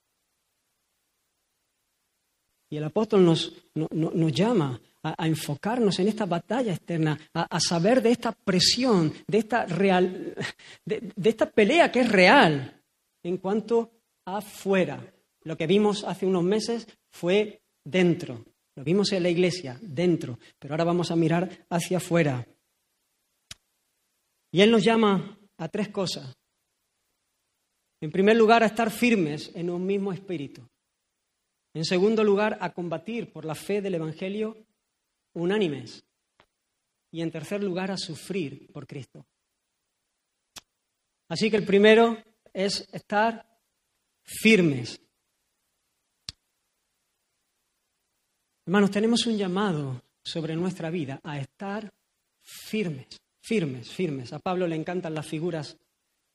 [2.70, 8.12] Y el apóstol nos, nos llama a, enfocarnos en esta batalla externa, a, saber de
[8.12, 10.34] esta presión, de esta, real,
[10.86, 12.82] de, esta pelea que es real
[13.24, 13.92] en cuanto
[14.24, 15.06] afuera.
[15.44, 18.44] Lo que vimos hace unos meses fue dentro.
[18.76, 22.46] Lo vimos en la iglesia, dentro, pero ahora vamos a mirar hacia afuera.
[24.52, 26.36] Y Él nos llama a tres cosas.
[28.02, 30.68] En primer lugar, a estar firmes en un mismo espíritu.
[31.74, 34.66] En segundo lugar, a combatir por la fe del Evangelio
[35.34, 36.04] unánimes.
[37.12, 39.26] Y en tercer lugar, a sufrir por Cristo.
[41.30, 42.18] Así que el primero
[42.54, 43.46] es estar
[44.24, 45.02] firmes.
[48.68, 51.94] Hermanos, tenemos un llamado sobre nuestra vida a estar
[52.42, 53.06] firmes,
[53.40, 54.34] firmes, firmes.
[54.34, 55.78] A Pablo le encantan las figuras,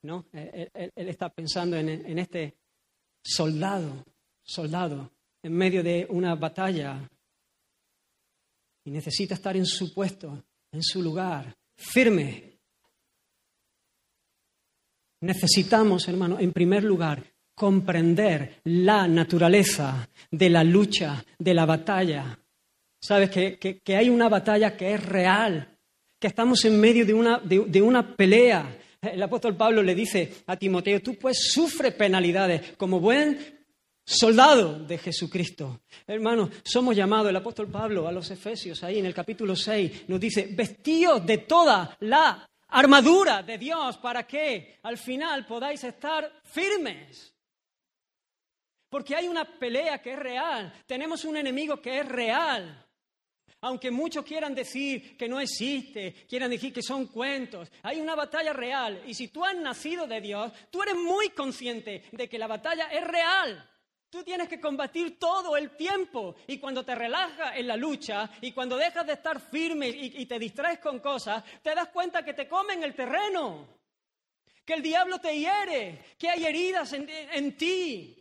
[0.03, 0.27] ¿no?
[0.33, 2.57] Él, está pensando en, en este
[3.21, 4.05] soldado,
[4.43, 5.11] soldado
[5.43, 7.11] en medio de una batalla
[8.85, 12.61] y necesita estar en su puesto, en su lugar, firme.
[15.23, 17.25] Necesitamos, hermano, en primer lugar,
[17.61, 22.39] comprender la naturaleza de la lucha, de la batalla.
[22.99, 25.77] Sabes que, que, hay una batalla que es real,
[26.19, 28.79] que estamos en medio de una, de una pelea.
[29.03, 33.39] El apóstol Pablo le dice a Timoteo, tú pues sufre penalidades como buen
[34.07, 35.83] soldado de Jesucristo.
[36.07, 40.19] Hermanos, somos llamados, el apóstol Pablo a los Efesios, ahí en el capítulo 6, nos
[40.19, 47.35] dice, vestíos de toda la armadura de Dios para que al final podáis estar firmes.
[48.91, 52.87] Porque hay una pelea que es real, tenemos un enemigo que es real.
[53.63, 58.53] Aunque muchos quieran decir que no existe, quieran decir que son cuentos, hay una batalla
[58.53, 59.03] real.
[59.07, 62.87] Y si tú has nacido de Dios, tú eres muy consciente de que la batalla
[62.87, 63.67] es real.
[64.09, 68.51] Tú tienes que combatir todo el tiempo y cuando te relajas en la lucha y
[68.51, 72.49] cuando dejas de estar firme y, te distraes con cosas, te das cuenta que te
[72.49, 73.69] comen el terreno,
[74.65, 78.20] que el diablo te hiere, que hay heridas en, en ti.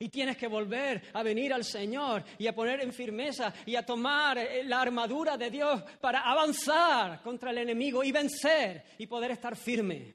[0.00, 3.84] Y tienes que volver a venir al Señor y a poner en firmeza y a
[3.84, 9.32] tomar eh, la armadura de Dios para avanzar contra el enemigo y vencer y poder
[9.32, 10.14] estar firme.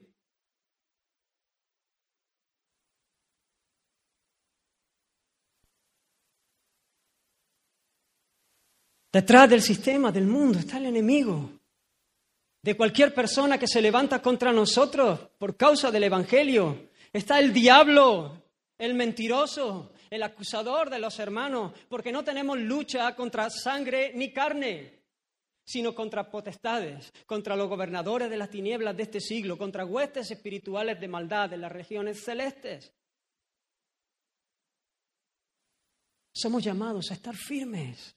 [9.13, 11.51] Detrás del sistema, del mundo, está el enemigo.
[12.63, 18.42] De cualquier persona que se levanta contra nosotros por causa del Evangelio, está el diablo,
[18.83, 25.03] el mentiroso, el acusador de los hermanos, porque no tenemos lucha contra sangre ni carne,
[25.63, 30.99] sino contra potestades, contra los gobernadores de las tinieblas de este siglo, contra huestes espirituales
[30.99, 32.91] de maldad en las regiones celestes.
[36.33, 38.13] Somos llamados a estar firmes.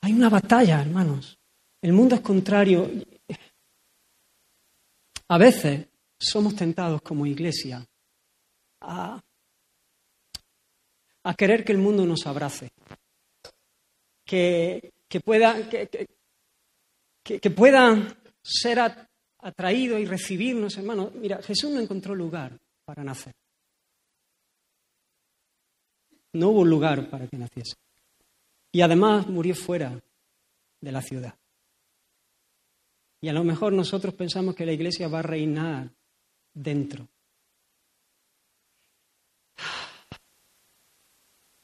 [0.00, 1.35] Hay una batalla, hermanos.
[1.86, 2.90] El mundo es contrario.
[5.28, 5.86] A veces
[6.18, 7.86] somos tentados como iglesia
[8.80, 9.22] a,
[11.38, 12.70] querer que el mundo nos abrace,
[14.24, 14.92] que,
[15.24, 15.54] pueda,
[17.22, 18.80] que, pueda ser
[19.38, 21.14] atraído y recibirnos, hermanos.
[21.14, 23.32] Mira, Jesús no encontró lugar para nacer.
[26.32, 27.76] No hubo lugar para que naciese.
[28.72, 29.96] Y además murió fuera
[30.80, 31.32] de la ciudad.
[33.26, 35.90] Y a lo mejor nosotros pensamos que la iglesia va a reinar
[36.54, 37.08] dentro.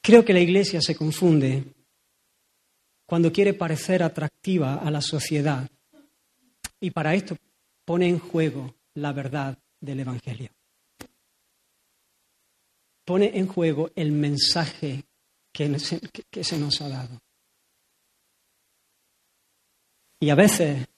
[0.01, 1.63] Creo que la iglesia se confunde
[3.07, 5.71] cuando quiere parecer atractiva a la sociedad
[6.81, 7.37] y para esto
[7.85, 10.51] pone en juego la verdad del Evangelio.
[13.05, 15.05] Pone en juego el mensaje
[15.53, 17.21] que, se nos ha dado.
[20.19, 20.89] Y a veces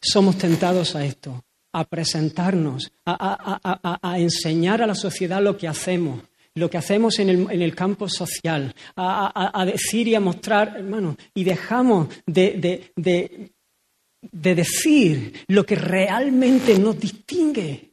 [0.00, 6.22] somos tentados a esto, a presentarnos, a, enseñar a la sociedad lo que hacemos,
[6.54, 12.08] lo que hacemos en el, campo social, a, decir y a mostrar, hermano, y dejamos
[12.26, 17.90] de, de, decir lo que realmente nos distingue.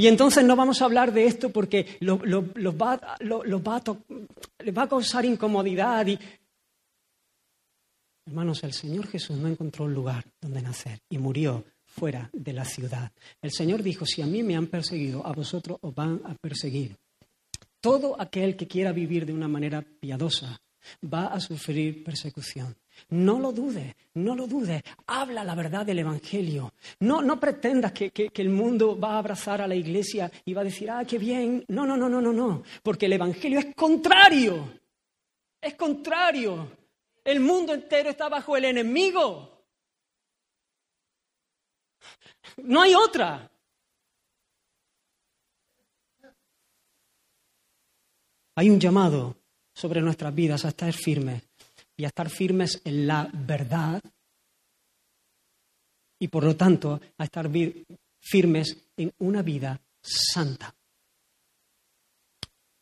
[0.00, 3.82] Y entonces no vamos a hablar de esto porque lo, va, va
[4.60, 6.06] les va a causar incomodidad.
[6.06, 6.18] Y...
[8.28, 12.66] Hermanos, el Señor Jesús no encontró un lugar donde nacer y murió fuera de la
[12.66, 13.10] ciudad.
[13.40, 16.94] El Señor dijo, si a mí me han perseguido, a vosotros os van a perseguir.
[17.80, 20.60] Todo aquel que quiera vivir de una manera piadosa
[21.10, 22.76] va a sufrir persecución.
[23.08, 24.84] No lo dude, no lo dude.
[25.06, 26.74] Habla la verdad del Evangelio.
[27.00, 30.60] No, no pretendas que, que, el mundo va a abrazar a la iglesia y va
[30.60, 31.64] a decir, ah, qué bien.
[31.68, 32.62] No, no, no, no, no, no.
[32.82, 34.68] Porque el Evangelio es contrario.
[35.62, 36.77] Es contrario.
[37.28, 39.66] El mundo entero está bajo el enemigo.
[42.56, 43.52] No hay otra.
[48.54, 49.36] Hay un llamado
[49.74, 51.42] sobre nuestras vidas a estar firmes
[51.98, 54.00] y a estar firmes en la verdad
[56.18, 57.50] y por lo tanto a estar
[58.22, 60.74] firmes en una vida santa,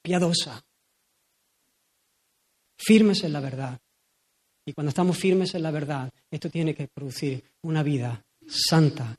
[0.03, 0.65] piadosa,
[2.77, 3.81] firmes en la verdad.
[4.67, 9.17] Y cuando estamos firmes en la verdad, esto tiene que producir una vida santa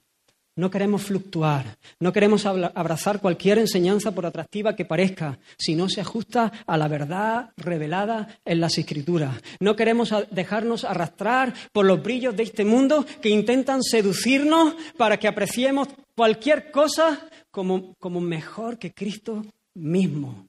[0.58, 6.02] no queremos fluctuar, no queremos abrazar cualquier enseñanza por atractiva que parezca, si no se
[6.02, 9.36] ajusta a la verdad revelada en las Escrituras.
[9.60, 15.28] No queremos dejarnos arrastrar por los brillos de este mundo que intentan seducirnos para que
[15.28, 19.45] apreciemos cualquier cosa como, como mejor que Cristo
[19.76, 20.47] mismo.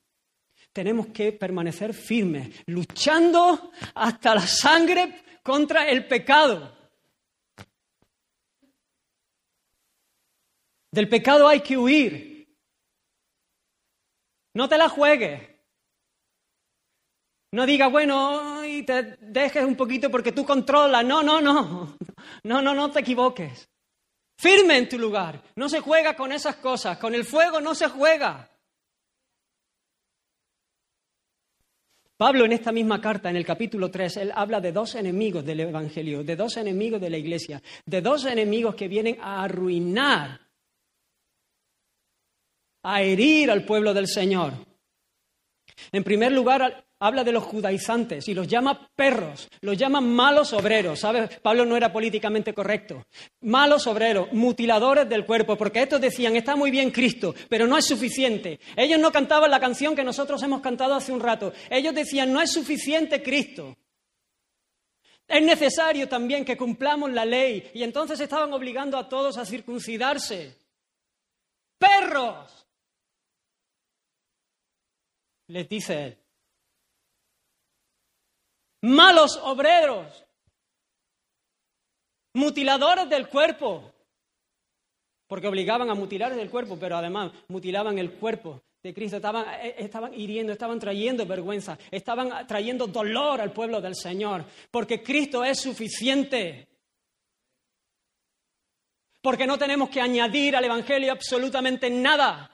[0.79, 6.73] Tenemos que permanecer firmes, luchando hasta la sangre contra el pecado.
[10.93, 12.57] Del pecado hay que huir.
[14.55, 15.51] No te la juegues.
[17.51, 21.05] No diga, bueno, y te dejes un poquito porque tú controlas.
[21.05, 21.97] No, no, no.
[22.45, 23.69] No, no, no te equivoques.
[24.39, 25.43] Firme en tu lugar.
[25.57, 26.99] No se juega con esas cosas.
[26.99, 28.49] Con el fuego no se juega.
[32.19, 35.61] Pablo en esta misma carta, en el capítulo 3, él habla de dos enemigos del
[35.61, 40.41] Evangelio, de dos enemigos de la Iglesia, de dos enemigos que vienen a arruinar
[42.83, 44.53] a herir al pueblo del Señor.
[45.93, 51.01] En primer lugar, habla de los judaizantes y los llama perros, los llama malos obreros.
[51.01, 51.39] ¿Sabes?
[51.41, 53.07] Pablo no era políticamente correcto.
[53.43, 57.87] Malos obreros, mutiladores del cuerpo, porque estos decían, está muy bien Cristo, pero no es
[57.87, 58.61] suficiente.
[58.77, 61.53] Ellos no cantaban la canción que nosotros hemos cantado hace un rato.
[61.71, 63.77] Ellos decían, no es suficiente Cristo.
[65.27, 67.71] Es necesario también que cumplamos la ley.
[67.75, 70.57] Y entonces estaban obligando a todos a circuncidarse.
[71.79, 72.67] Perros
[75.49, 76.28] les dice él.
[78.83, 80.25] Malos obreros,
[82.35, 83.93] mutiladores del cuerpo,
[85.27, 89.75] porque obligaban a mutilar el cuerpo, pero además mutilaban el cuerpo de Cristo, estaban, eh,
[89.79, 95.61] estaban hiriendo, estaban trayendo vergüenza, estaban trayendo dolor al pueblo del Señor, porque Cristo es
[95.61, 96.69] suficiente.
[99.21, 102.51] Porque no tenemos que añadir al Evangelio absolutamente nada.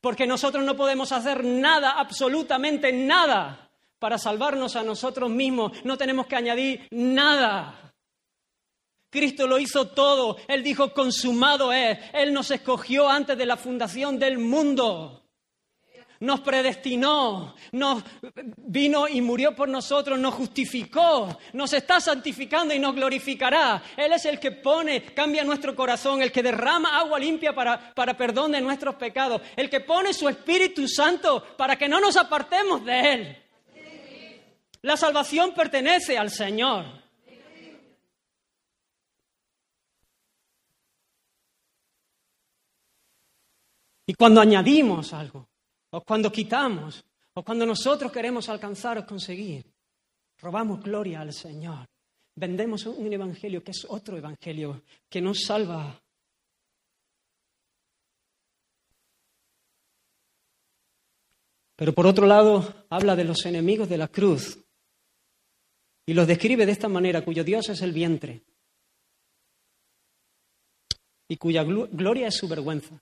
[0.00, 3.69] Porque nosotros no podemos hacer nada, absolutamente nada,
[4.00, 5.84] para salvarnos a nosotros mismos.
[5.84, 7.92] No tenemos que añadir nada.
[9.10, 10.38] Cristo lo hizo todo.
[10.48, 11.98] Él dijo, consumado es.
[12.12, 15.20] Él nos escogió antes de la fundación del mundo
[16.20, 18.04] nos predestinó, nos
[18.58, 23.82] vino y murió por nosotros, nos justificó, nos está santificando y nos glorificará.
[23.96, 28.18] Él es el que pone, cambia nuestro corazón, el que derrama agua limpia para, para
[28.18, 32.84] perdón de nuestros pecados, el que pone su Espíritu Santo para que no nos apartemos
[32.84, 33.36] de Él.
[34.82, 36.86] La salvación pertenece al Señor.
[44.06, 45.48] Y cuando añadimos algo,
[45.90, 47.04] o cuando quitamos,
[47.34, 49.64] o cuando nosotros queremos alcanzar o conseguir,
[50.38, 51.86] robamos gloria al Señor.
[52.34, 56.00] Vendemos un evangelio que es otro evangelio, que nos salva.
[61.76, 64.58] Pero por otro lado, habla de los enemigos de la cruz
[66.06, 68.42] y los describe de esta manera, cuyo Dios es el vientre
[71.28, 73.00] y cuya gloria es su vergüenza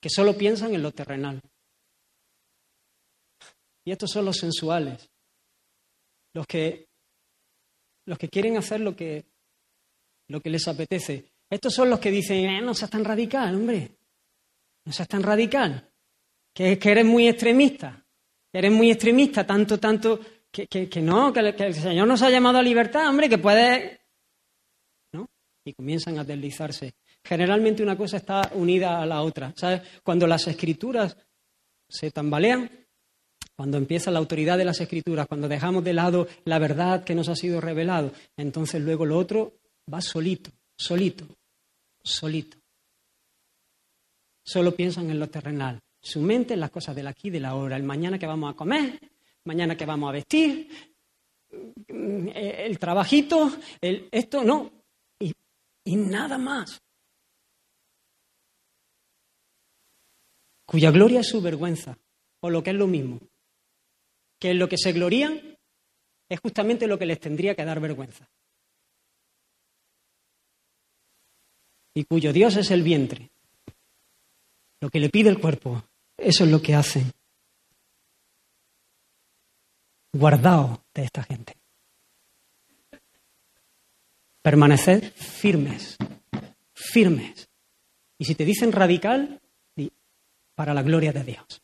[0.00, 1.40] que solo piensan en lo terrenal.
[3.84, 5.08] Y estos son los sensuales,
[6.32, 6.88] los que,
[8.06, 9.24] los que quieren hacer lo que,
[10.28, 11.32] lo que les apetece.
[11.48, 13.90] Estos son los que dicen, eh, no seas tan radical, hombre,
[14.84, 15.86] no seas tan radical.
[16.54, 18.04] que, que eres muy extremista,
[18.52, 22.62] eres muy extremista, tanto, tanto, que, que, no, que, el Señor nos ha llamado a
[22.62, 24.00] libertad, hombre, que puede...
[25.12, 25.28] ¿No?
[25.64, 26.94] Y comienzan a deslizarse.
[27.24, 29.52] Generalmente una cosa está unida a la otra.
[29.56, 29.82] ¿Sabes?
[30.02, 31.16] Cuando las escrituras
[31.88, 32.70] se tambalean,
[33.54, 37.28] cuando empieza la autoridad de las escrituras, cuando dejamos de lado la verdad que nos
[37.28, 39.60] ha sido revelado, entonces luego lo otro
[39.92, 41.26] va solito, solito,
[42.02, 42.56] solito.
[44.42, 45.78] Solo piensan en lo terrenal.
[46.00, 47.76] Su mente en las cosas del aquí y de la hora.
[47.76, 48.98] El mañana que vamos a comer,
[49.44, 50.68] mañana que vamos a vestir,
[51.88, 54.70] el trabajito, el, esto no.
[55.18, 55.32] Y,
[55.84, 56.80] y nada más.
[60.66, 61.98] Cuya gloria es su vergüenza,
[62.40, 63.18] o lo que es lo mismo
[64.40, 65.58] que en lo que se glorían
[66.28, 68.28] es justamente lo que les tendría que dar vergüenza.
[71.94, 73.30] Y cuyo Dios es el vientre.
[74.80, 75.84] Lo que le pide el cuerpo,
[76.16, 77.12] eso es lo que hacen.
[80.12, 81.56] Guardaos de esta gente.
[84.42, 85.96] Permaneced firmes,
[86.74, 87.48] firmes.
[88.18, 89.40] Y si te dicen radical,
[90.60, 91.62] para la gloria de Dios.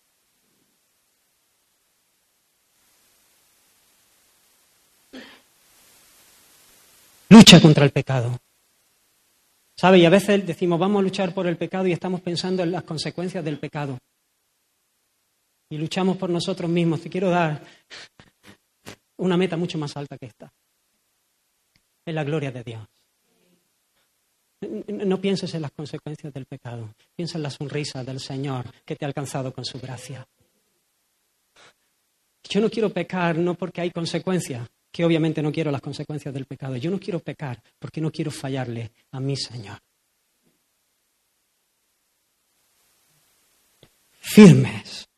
[7.29, 8.39] Lucha contra el pecado.
[9.77, 9.99] ¿Sabe?
[9.99, 12.85] Y a veces decimos, vamos a luchar por el pecado y estamos pensando en las
[12.85, 13.99] consecuencias del pecado.
[15.69, 17.03] Y luchamos por nosotros mismos.
[17.03, 17.63] Te quiero dar
[19.19, 20.53] una meta mucho más alta que esta.
[22.05, 22.87] Es la gloria de Dios.
[24.89, 26.95] No pienses en las consecuencias del pecado.
[27.15, 30.27] Piensa en la sonrisa del Señor que te ha alcanzado con su gracia.
[32.49, 36.47] Yo no quiero pecar no porque hay consecuencias, que obviamente no quiero las consecuencias del
[36.47, 36.77] pecado.
[36.77, 39.79] Yo no quiero pecar porque no quiero fallarle a mi Señor.
[44.21, 45.09] Firmes.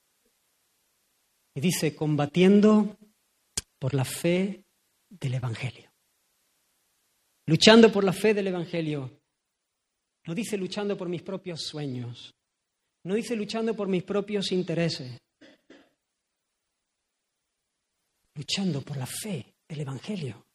[1.55, 2.97] Y dice, combatiendo
[3.79, 4.65] por la fe
[5.09, 5.89] del Evangelio.
[7.47, 9.21] Luchando por la fe del Evangelio.
[10.25, 12.35] No dice luchando por mis propios sueños.
[13.05, 15.17] No dice luchando por mis propios intereses.
[18.35, 20.45] Luchando por la fe el Evangelio.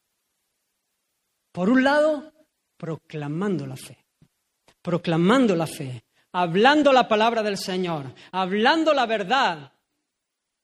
[1.51, 2.33] Por un lado,
[2.77, 4.05] proclamando la fe,
[4.81, 6.03] proclamando la fe,
[6.33, 9.73] hablando la palabra del Señor, hablando la verdad,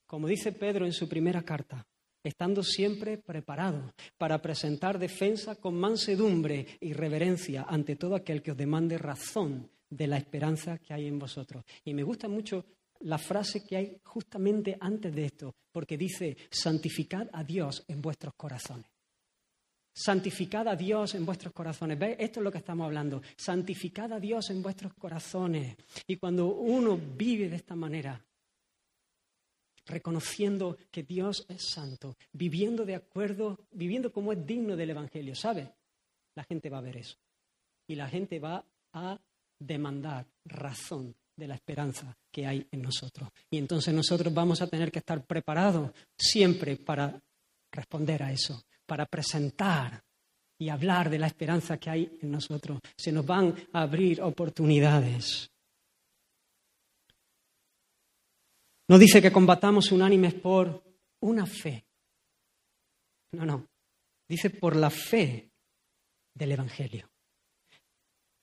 [0.06, 1.86] como dice Pedro en su primera carta,
[2.24, 8.58] estando siempre preparado para presentar defensa con mansedumbre y reverencia ante todo aquel que os
[8.58, 11.64] demande razón de la esperanza que hay en vosotros.
[11.84, 12.66] Y me gusta mucho
[13.02, 18.34] la frase que hay justamente antes de esto, porque dice, santificad a Dios en vuestros
[18.36, 18.86] corazones.
[19.94, 22.00] Santificad a Dios en vuestros corazones.
[22.00, 22.16] ¿Ves?
[22.18, 23.22] Esto es lo que estamos hablando.
[23.36, 25.76] Santificad a Dios en vuestros corazones.
[26.08, 28.24] Y cuando uno vive de esta manera,
[29.92, 35.72] reconociendo que Dios es santo, viviendo de acuerdo, viviendo como es digno del Evangelio, ¿sabe?
[36.36, 37.18] La gente va a ver eso.
[37.88, 39.20] Y la gente va a
[39.60, 43.30] demandar razón de la esperanza que hay en nosotros.
[43.50, 47.22] Y entonces nosotros vamos a tener que estar preparados siempre para
[47.72, 50.04] responder a eso, para presentar
[50.58, 52.80] y hablar de la esperanza que hay en nosotros.
[52.96, 55.51] Se nos van a abrir oportunidades.
[58.92, 60.84] No dice que combatamos unánimes por
[61.22, 61.86] una fe.
[63.32, 63.70] No, no.
[64.28, 65.50] Dice por la fe
[66.36, 67.10] del Evangelio.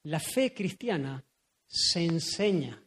[0.05, 1.23] La fe cristiana
[1.67, 2.83] se enseña.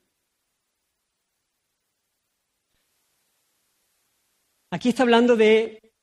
[4.72, 5.93] Aquí está hablando de,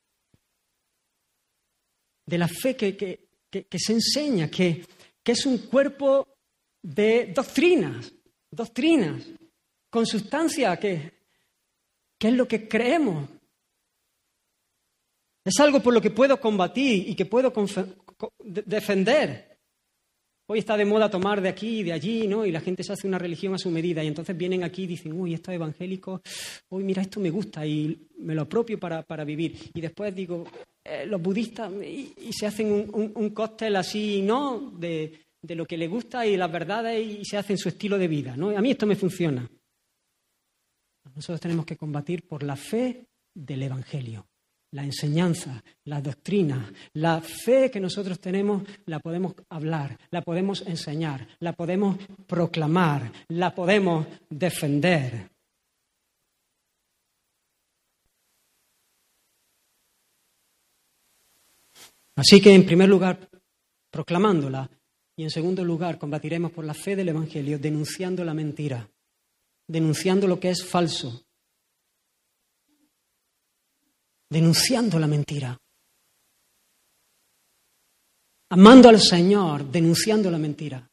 [2.25, 4.87] de la fe que, que, se enseña, que,
[5.25, 6.37] que es un cuerpo
[6.81, 8.15] de doctrinas,
[8.49, 9.27] doctrinas,
[9.91, 11.18] con sustancia que,
[12.19, 13.29] que es lo que creemos.
[15.45, 17.53] Es algo por lo que puedo combatir y que puedo
[18.45, 19.49] defender.
[20.51, 22.45] Hoy está de moda tomar de aquí y de allí, ¿no?
[22.45, 24.03] Y la gente se hace una religión a su medida.
[24.03, 26.23] Y entonces vienen aquí y dicen, uy, esto es evangélico,
[26.71, 29.57] uy, mira, esto me gusta y me lo apropio para, vivir.
[29.75, 30.45] Y después digo,
[30.85, 34.73] eh, los budistas, y, se hacen un, cóctel así, ¿no?
[34.79, 38.09] De, de, lo que les gusta y las verdades y se hacen su estilo de
[38.09, 38.49] vida, ¿no?
[38.57, 39.49] A mí esto me funciona.
[41.19, 44.25] Nosotros tenemos que combatir por la fe del Evangelio
[44.71, 51.27] la enseñanza, la doctrina, la fe que nosotros tenemos, la podemos hablar, la podemos enseñar,
[51.41, 55.29] la podemos proclamar, la podemos defender.
[62.15, 63.29] Así que, en primer lugar,
[63.91, 64.71] proclamándola
[65.17, 68.89] y, en segundo lugar, combatiremos por la fe del Evangelio, denunciando la mentira.
[69.69, 71.27] Denunciando lo que es falso,
[74.31, 75.57] denunciando la mentira.
[78.51, 80.91] Amando al Señor, denunciando la mentira.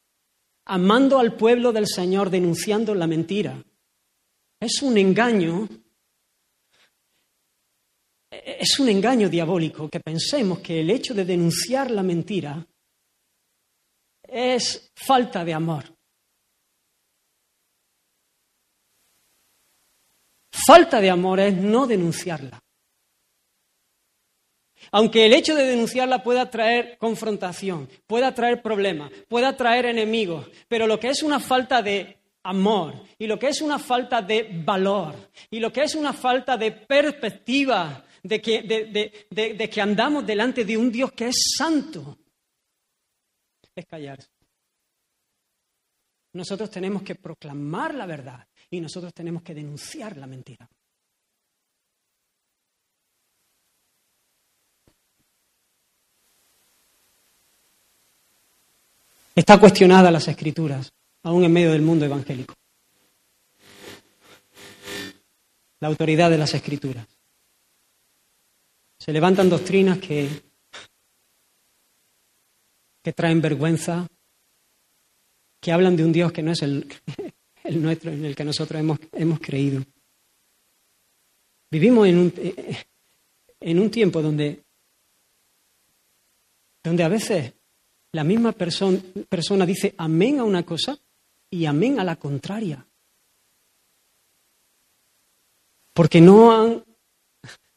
[0.66, 3.64] Amando al pueblo del Señor, denunciando la mentira.
[4.60, 5.68] Es un engaño,
[8.30, 12.66] es un engaño diabólico que pensemos que el hecho de denunciar la mentira
[14.24, 15.95] es falta de amor.
[20.66, 22.60] Falta de amor es no denunciarla.
[24.92, 30.88] Aunque el hecho de denunciarla pueda traer confrontación, pueda traer problemas, pueda traer enemigos, pero
[30.88, 35.32] lo que es una falta de amor y lo que es una falta de valor
[35.50, 40.78] y lo que es una falta de perspectiva de que, de, que andamos delante de
[40.78, 42.18] un Dios que es santo,
[43.76, 44.30] es callarse.
[46.34, 50.70] Nosotros tenemos que proclamar la verdad y nosotros tenemos que denunciar la mentira.
[59.36, 60.94] Está cuestionada las escrituras,
[61.24, 62.54] aún en medio del mundo evangélico.
[65.82, 67.06] La autoridad de las escrituras.
[68.98, 70.42] Se levantan doctrinas que,
[73.04, 74.08] que traen vergüenza,
[75.60, 76.88] que hablan de un Dios que no es el,
[77.66, 79.84] el nuestro en el que nosotros hemos, hemos creído.
[81.70, 82.34] Vivimos en un,
[83.60, 84.64] en un tiempo donde,
[86.84, 87.54] donde a veces
[88.12, 90.98] la misma persona, persona dice amén a una cosa
[91.50, 92.86] y amén a la contraria.
[95.94, 96.84] Porque no han,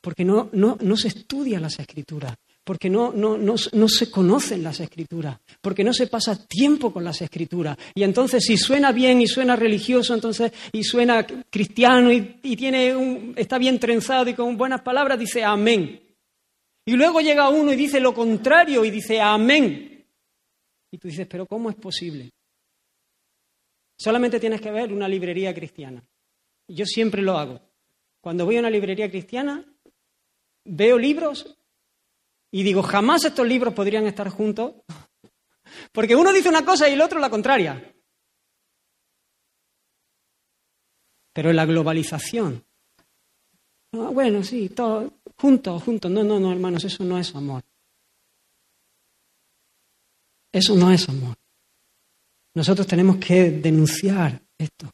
[0.01, 2.36] porque no, no, no se estudia las escrituras
[2.69, 7.03] porque no, no, no, no, se conocen las escrituras, porque no se pasa tiempo con
[7.03, 7.79] las escrituras.
[7.95, 12.95] Y entonces si suena bien y suena religioso, entonces y suena cristiano y, y tiene
[12.95, 15.99] un, está bien trenzado y con buenas palabras, dice amén.
[16.85, 20.05] Y luego llega uno y dice lo contrario y dice amén.
[20.91, 22.29] Y tú dices, pero ¿cómo es posible?
[23.97, 26.05] Solamente tienes que ver una librería cristiana.
[26.69, 27.62] Yo siempre lo hago.
[28.21, 29.64] Cuando voy a una librería cristiana,
[30.66, 31.58] veo libros
[32.51, 34.74] y digo, jamás estos libros podrían estar juntos,
[35.92, 37.94] porque uno dice una cosa y el otro la contraria.
[41.32, 42.64] Pero la globalización.
[43.92, 46.11] Ah, bueno, sí, todo, juntos, juntos.
[46.11, 47.62] No, no, no, hermanos, eso no es amor.
[50.51, 51.36] Eso no es amor.
[52.55, 54.90] Nosotros tenemos que denunciar esto.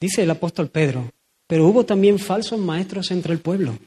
[0.00, 1.08] Dice el apóstol Pedro,
[1.46, 3.78] pero hubo también falsos maestros entre el pueblo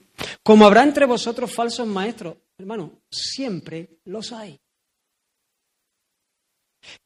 [0.43, 4.59] como habrá entre vosotros falsos maestros, hermano, siempre los hay.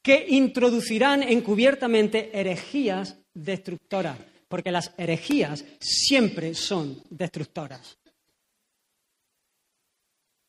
[0.01, 7.97] Que introducirán encubiertamente herejías destructoras, porque las herejías siempre son destructoras.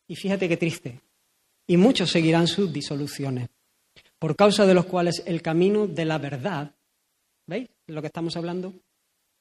[0.08, 1.00] Y fíjate qué triste.
[1.68, 3.48] Y muchos seguirán sus disoluciones,
[4.18, 6.74] por causa de los cuales el camino de la verdad,
[7.46, 8.74] ¿veis lo que estamos hablando?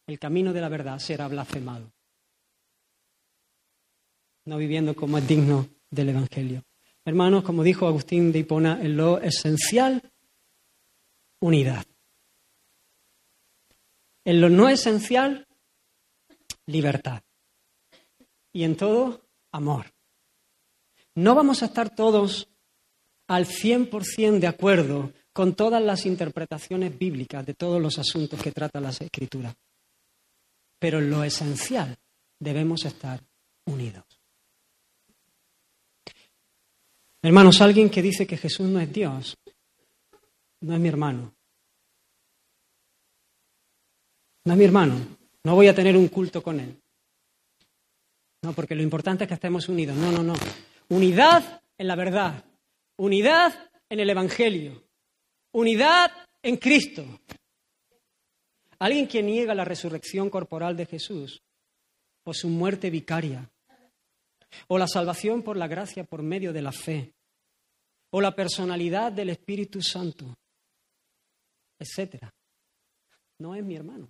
[0.06, 1.92] El camino de la verdad será blasfemado
[4.50, 6.64] no viviendo como es digno del Evangelio.
[7.06, 10.12] Hermanos, como dijo Agustín de Hipona, en lo esencial,
[11.40, 11.86] unidad.
[14.26, 15.48] En lo no esencial,
[16.66, 17.22] libertad.
[18.52, 19.22] Y en todo,
[19.52, 19.94] amor.
[21.14, 22.50] No vamos a estar todos
[23.28, 28.82] al 100% de acuerdo con todas las interpretaciones bíblicas de todos los asuntos que trata
[28.82, 29.56] las Escrituras.
[30.80, 31.96] Pero en lo esencial
[32.40, 33.22] debemos estar
[33.66, 34.19] unidos.
[37.22, 39.38] Hermanos, alguien que dice que Jesús no es Dios,
[40.62, 41.36] no es mi hermano.
[44.46, 44.96] No es mi hermano.
[45.44, 46.82] No voy a tener un culto con él.
[48.42, 49.98] No, porque lo importante es que estemos unidos.
[49.98, 50.34] No, no, no.
[50.90, 52.44] Unidad en la verdad.
[52.98, 54.84] Unidad en el Evangelio.
[55.52, 56.12] Unidad
[56.42, 57.06] en Cristo.
[58.80, 61.42] Alguien que niega la resurrección corporal de Jesús
[62.24, 63.50] o su muerte vicaria
[64.68, 67.14] o la salvación por la gracia por medio de la fe,
[68.12, 70.38] o la personalidad del Espíritu Santo,
[71.78, 72.34] etcétera.
[73.40, 74.08] No es mi hermano.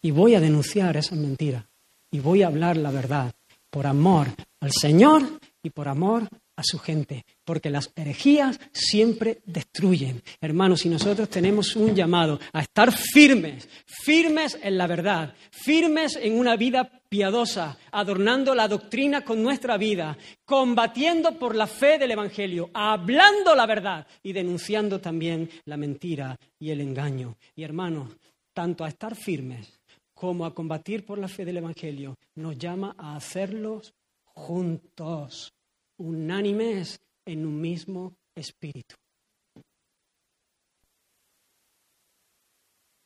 [0.00, 1.64] Y voy a denunciar esas mentiras
[2.10, 3.34] y voy a hablar la verdad
[3.70, 4.28] por amor
[4.60, 5.22] al Señor
[5.62, 6.28] y por amor
[6.58, 10.20] a su gente, porque las herejías siempre destruyen.
[10.40, 16.36] Hermanos, y nosotros tenemos un llamado a estar firmes, firmes en la verdad, firmes en
[16.36, 22.70] una vida piadosa, adornando la doctrina con nuestra vida, combatiendo por la fe del Evangelio,
[22.74, 27.36] hablando la verdad y denunciando también la mentira y el engaño.
[27.54, 28.16] Y hermanos,
[28.52, 29.78] tanto a estar firmes
[30.12, 33.94] como a combatir por la fe del Evangelio, nos llama a hacerlos
[34.24, 35.52] juntos
[35.98, 38.94] unánimes en un mismo espíritu.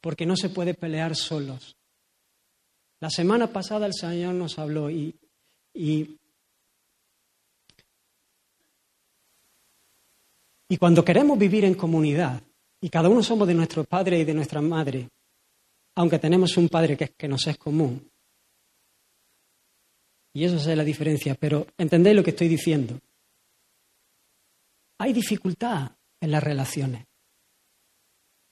[0.00, 1.76] Porque no se puede pelear solos.
[3.00, 5.18] La semana pasada el Señor nos habló y,
[5.74, 6.18] y,
[10.78, 12.42] cuando queremos vivir en comunidad,
[12.80, 15.08] y cada uno somos de nuestro padre y de nuestra madre,
[15.96, 18.11] aunque tenemos un padre que, que nos es común,
[20.34, 22.98] y eso es la diferencia, pero entendéis lo que estoy diciendo.
[24.98, 27.04] Hay dificultad en las relaciones.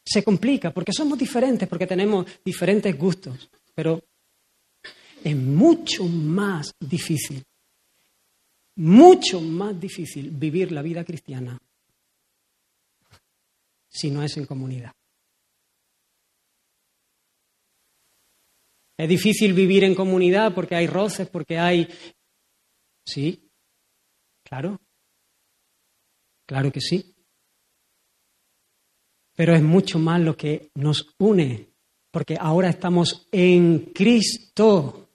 [0.04, 4.02] Se complica porque somos diferentes, porque tenemos diferentes gustos, pero
[5.22, 7.42] es mucho más difícil,
[8.76, 11.58] mucho más difícil vivir la vida cristiana
[13.88, 14.92] si no es en comunidad.
[19.00, 21.88] Es difícil vivir en comunidad porque hay roces, porque hay...
[23.02, 23.50] Sí,
[24.44, 24.78] claro.
[26.46, 27.14] Claro que sí.
[29.34, 31.70] Pero es mucho más lo que nos une,
[32.10, 35.08] porque ahora estamos en Cristo.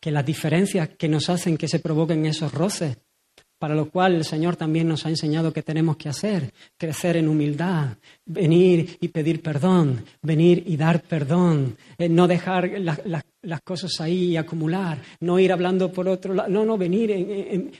[0.00, 2.96] Que las diferencias que nos hacen que se provoquen esos roces
[3.60, 7.28] para lo cual el Señor también nos ha enseñado que tenemos que hacer, crecer en
[7.28, 14.30] humildad, venir y pedir perdón, venir y dar perdón, eh, no dejar las cosas ahí
[14.30, 17.70] y acumular, no ir hablando por otro lado, no, no, venir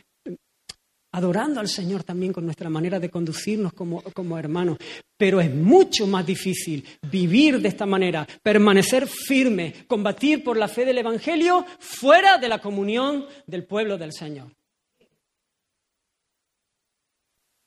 [1.13, 4.77] adorando al Señor también con nuestra manera de conducirnos como, como hermanos.
[5.17, 10.85] Pero es mucho más difícil vivir de esta manera, permanecer firme, combatir por la fe
[10.85, 14.53] del Evangelio fuera de la comunión del pueblo del Señor.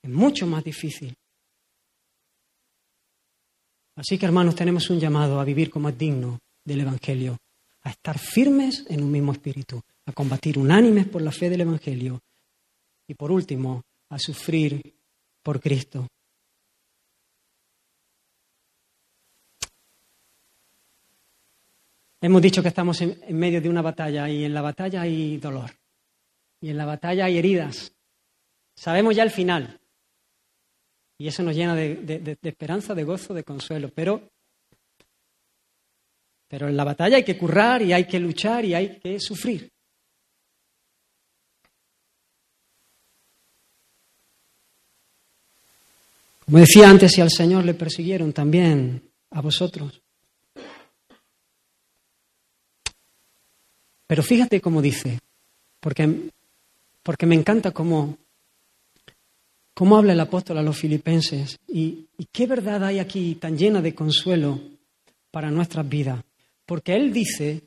[0.04, 1.16] Es mucho más difícil.
[3.96, 7.38] Así que, hermanos, tenemos un llamado a vivir como es digno del Evangelio,
[7.84, 12.20] a estar firmes en un mismo espíritu, a combatir unánimes por la fe del Evangelio
[13.08, 14.94] y, por último, a sufrir
[15.42, 16.08] por Cristo.
[22.20, 25.72] Hemos dicho que estamos en, medio de una batalla y en la batalla hay dolor
[26.62, 27.94] y en la batalla hay heridas.
[28.76, 29.82] Sabemos ya el final.
[31.18, 33.90] Y eso nos llena de, esperanza, de gozo, de consuelo.
[33.94, 34.30] Pero,
[36.48, 39.72] pero en la batalla hay que currar y hay que luchar y hay que sufrir.
[46.46, 50.02] Como decía antes, si al Señor le persiguieron, también a vosotros.
[54.06, 55.20] Pero fíjate cómo dice,
[55.80, 56.30] porque,
[57.02, 58.18] porque me encanta cómo,
[59.74, 63.94] cómo habla el apóstol a los filipenses y, qué verdad hay aquí tan llena de
[63.94, 64.60] consuelo
[65.32, 66.24] para nuestras vidas.
[66.66, 67.62] Porque él dice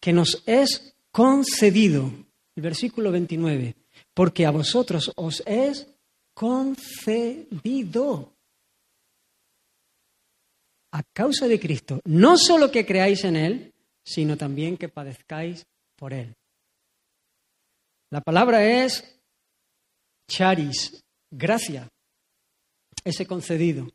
[0.00, 2.10] que nos es concedido,
[2.56, 3.76] el versículo 29,
[4.12, 5.86] porque a vosotros os es
[6.34, 8.32] concedido
[10.92, 15.64] a causa de Cristo, no solo que creáis en Él, sino también que padezcáis
[15.96, 16.34] por Él.
[18.10, 19.04] La palabra es
[20.28, 21.00] charis,
[21.30, 21.88] Gracia,
[23.04, 23.88] ese concedido.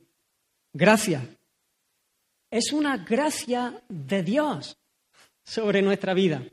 [0.74, 1.28] Gracia.
[2.50, 4.78] Es una gracia de Dios
[5.44, 6.44] sobre nuestra vida.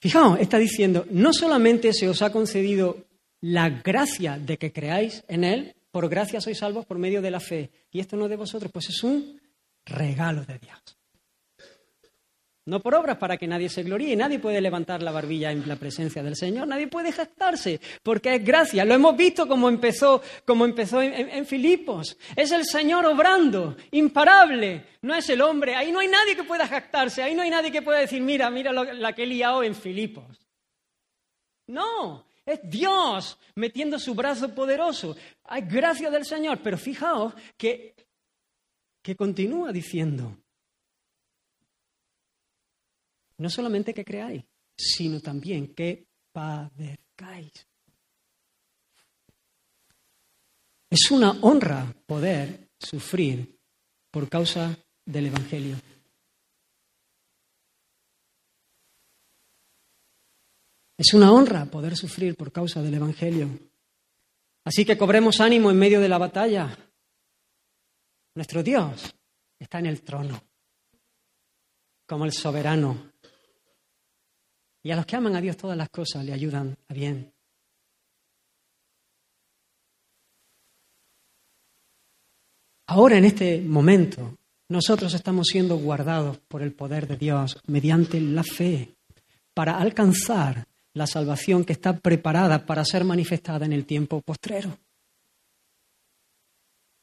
[0.00, 3.04] Fijaos, está diciendo, no solamente se os ha concedido
[3.40, 7.40] la gracia de que creáis en Él, por gracia sois salvos por medio de la
[7.40, 9.40] fe, y esto no de vosotros, pues es un
[9.84, 10.97] regalo de Dios.
[12.68, 14.14] No por obras para que nadie se gloríe.
[14.14, 16.68] Nadie puede levantar la barbilla en la presencia del Señor.
[16.68, 18.84] Nadie puede jactarse porque es gracia.
[18.84, 22.18] Lo hemos visto como empezó, como empezó en, Filipos.
[22.36, 24.84] Es el Señor obrando, imparable.
[25.00, 25.76] No es el hombre.
[25.76, 27.22] Ahí no hay nadie que pueda jactarse.
[27.22, 30.46] Ahí no hay nadie que pueda decir, mira, mira la que he liado en Filipos.
[31.68, 35.16] No, es Dios metiendo su brazo poderoso.
[35.44, 36.58] Hay gracia del Señor.
[36.62, 37.94] Pero fijaos que,
[39.00, 40.36] que continúa diciendo,
[43.38, 44.44] no solamente que creáis,
[44.76, 47.66] sino también que padezcáis.
[50.90, 53.58] Es una honra poder sufrir
[54.10, 55.76] por causa del Evangelio.
[60.96, 63.48] Es una honra poder sufrir por causa del Evangelio.
[64.64, 66.76] Así que cobremos ánimo en medio de la batalla.
[68.34, 69.14] Nuestro Dios
[69.58, 70.42] está en el trono,
[72.06, 73.07] como el soberano.
[74.82, 77.32] Y a los que aman a Dios todas las cosas le ayudan a bien.
[82.86, 84.38] Ahora, en este momento,
[84.70, 88.96] nosotros estamos siendo guardados por el poder de Dios mediante la fe
[89.52, 94.78] para alcanzar la salvación que está preparada para ser manifestada en el tiempo postrero.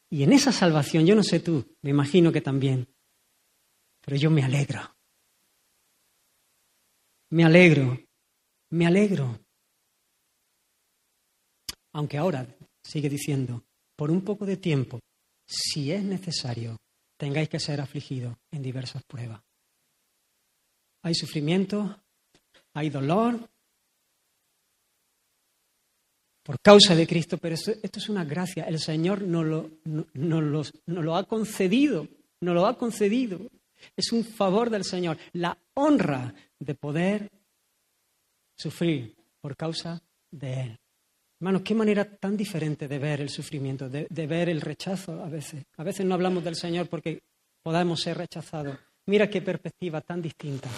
[0.09, 2.88] Y en esa salvación, yo no sé tú, me imagino que también,
[4.01, 4.94] pero yo me alegro.
[7.30, 7.99] Me alegro,
[8.71, 9.39] me alegro.
[11.93, 12.47] Aunque ahora,
[12.84, 13.63] sigue diciendo,
[13.95, 14.99] por un poco de tiempo
[15.47, 16.78] si es necesario,
[17.17, 19.41] tengáis que ser afligidos en diversas pruebas.
[21.03, 22.01] Hay sufrimiento,
[22.73, 23.47] hay dolor
[26.43, 28.65] por causa de Cristo, pero esto, es una gracia.
[28.65, 29.71] El Señor nos lo,
[30.86, 32.07] lo ha concedido,
[32.41, 33.39] nos lo ha concedido.
[33.95, 36.34] Es un favor del Señor, la honra
[36.66, 37.30] de poder
[38.55, 40.01] sufrir por causa
[40.32, 40.80] de Él.
[41.39, 45.66] Hermanos, qué manera tan diferente de ver el sufrimiento, de, ver el rechazo a veces.
[45.78, 47.22] A veces no hablamos del Señor porque
[47.61, 48.78] podamos ser rechazados.
[49.05, 50.70] Mira qué perspectiva tan distinta.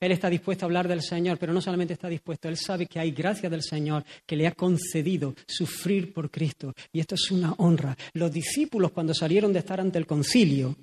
[0.00, 3.00] Él está dispuesto a hablar del Señor, pero no solamente está dispuesto, Él sabe que
[3.00, 6.72] hay gracia del Señor que le ha concedido sufrir por Cristo.
[6.92, 7.96] Y esto es una honra.
[8.12, 10.76] Los discípulos cuando salieron de estar ante el concilio,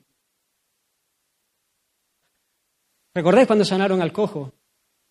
[3.16, 4.52] ¿recordáis cuando sanaron al cojo?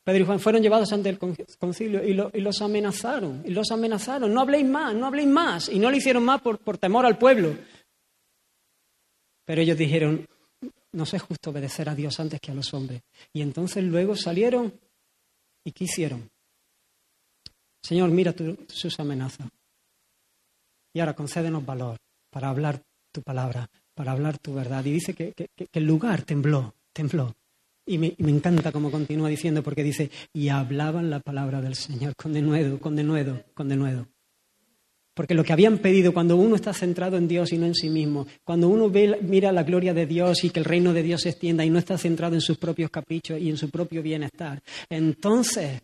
[0.04, 4.42] Pedro y Juan fueron llevados ante el concilio y, los amenazaron, y los amenazaron, no
[4.42, 7.56] habléis más, no habléis más, y no lo hicieron más por, temor al pueblo.
[9.46, 10.26] Pero ellos dijeron,
[10.92, 13.00] no es justo obedecer a Dios antes que a los hombres.
[13.32, 14.74] Y entonces luego salieron
[15.64, 16.30] y ¿qué hicieron?
[17.82, 18.34] Señor, mira
[18.68, 19.48] sus amenazas.
[20.92, 21.96] Y ahora concédenos valor
[22.30, 24.84] para hablar tu palabra, para hablar tu verdad.
[24.84, 25.34] Y dice que
[25.72, 27.34] el lugar tembló, tembló.
[27.86, 32.32] Y me, encanta como continúa diciendo, porque dice, y hablaban la palabra del Señor con
[32.32, 34.08] denuedo, con denuedo, con denuedo.
[35.14, 37.88] Porque lo que habían pedido cuando uno está centrado en Dios y no en sí
[37.88, 41.22] mismo, cuando uno ve, mira la gloria de Dios y que el reino de Dios
[41.22, 44.60] se extienda y no está centrado en sus propios caprichos y en su propio bienestar,
[44.88, 45.82] entonces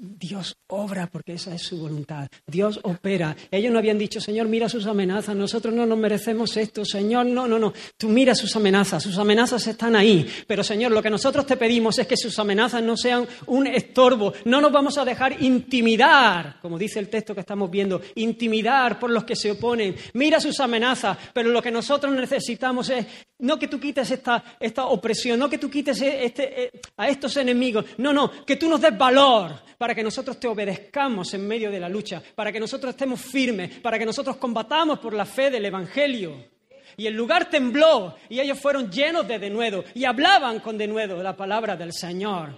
[0.00, 2.28] Dios obra porque esa es su voluntad.
[2.46, 3.36] Dios opera.
[3.50, 7.48] Ellos no habían dicho, Señor, mira sus amenazas, nosotros no nos merecemos esto, Señor, no,
[7.48, 7.72] no, no.
[7.96, 10.24] Tú mira sus amenazas, sus amenazas están ahí.
[10.46, 14.32] Pero Señor, lo que nosotros te pedimos es que sus amenazas no sean un estorbo.
[14.44, 19.10] No nos vamos a dejar intimidar, como dice el texto que estamos viendo, intimidar por
[19.10, 19.96] los que se oponen.
[20.14, 23.04] Mira sus amenazas, pero lo que nosotros necesitamos es
[23.38, 27.36] no que tú quites esta, esta opresión, no que tú quites este, eh, a estos
[27.36, 31.70] enemigos, no, no, que tú nos des valor para que nosotros te obedezcamos en medio
[31.70, 35.50] de la lucha, para que nosotros estemos firmes, para que nosotros combatamos por la fe
[35.50, 36.58] del Evangelio.
[36.96, 41.36] Y el lugar tembló y ellos fueron llenos de denuedo y hablaban con denuedo la
[41.36, 42.56] palabra del Señor.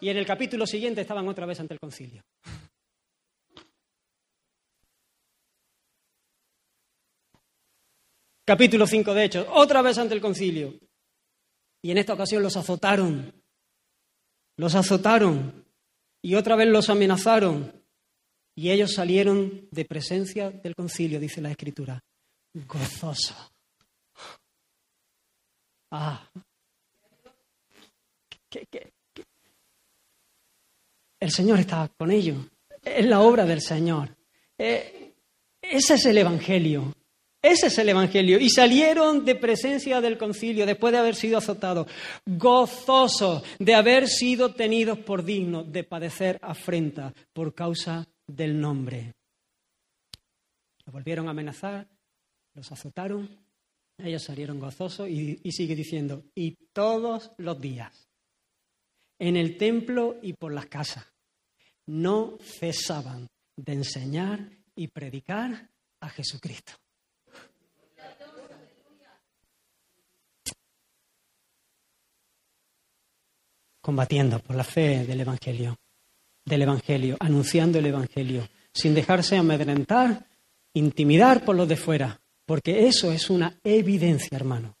[0.00, 2.22] Y en el capítulo siguiente estaban otra vez ante el concilio.
[8.50, 10.74] Capítulo 5 de Hechos, otra vez ante el concilio.
[11.82, 13.32] Y en esta ocasión los azotaron.
[14.56, 15.64] Los azotaron
[16.20, 17.72] y otra vez los amenazaron.
[18.56, 22.02] Y ellos salieron de presencia del concilio, dice la escritura,
[22.66, 23.36] gozoso.
[25.92, 26.28] Ah.
[31.20, 32.44] El Señor está con ellos.
[32.82, 34.08] Es la obra del Señor.
[34.58, 35.14] Eh,
[35.62, 36.96] ese es el Evangelio.
[37.42, 38.38] Ese es el Evangelio.
[38.38, 41.86] Y salieron de presencia del concilio después de haber sido azotados,
[42.26, 49.14] gozosos de haber sido tenidos por dignos de padecer afrenta por causa del nombre.
[50.84, 51.88] Los volvieron a amenazar,
[52.54, 53.28] los azotaron,
[53.96, 58.08] ellos salieron gozosos y, y sigue diciendo, y todos los días,
[59.18, 61.06] en el templo y por las casas,
[61.86, 63.26] no cesaban
[63.56, 65.70] de enseñar y predicar
[66.00, 66.72] a Jesucristo.
[73.80, 75.76] Combatiendo por la fe del Evangelio,
[76.44, 80.26] del Evangelio, anunciando el Evangelio, sin dejarse amedrentar,
[80.74, 84.76] intimidar por los de fuera, porque eso es una evidencia, hermano.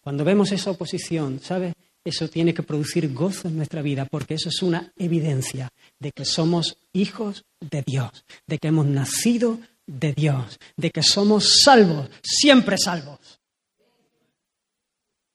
[0.00, 1.74] Cuando vemos esa oposición, ¿sabes?
[2.04, 5.68] Eso tiene que producir gozo en nuestra vida, porque eso es una evidencia
[6.00, 11.60] de que somos hijos de Dios, de que hemos nacido de Dios, de que somos
[11.62, 13.41] salvos, siempre salvos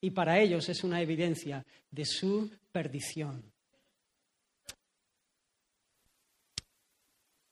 [0.08, 3.44] y para ellos es una evidencia de su perdición.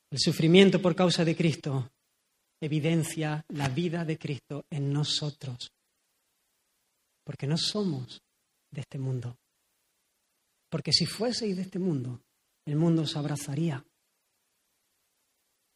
[0.10, 1.92] El sufrimiento por causa de Cristo
[2.62, 5.74] evidencia la vida de Cristo en nosotros,
[7.26, 8.24] porque no somos
[8.72, 9.38] de este mundo.
[10.70, 12.22] Porque si fueseis de este mundo,
[12.66, 13.86] el mundo os abrazaría.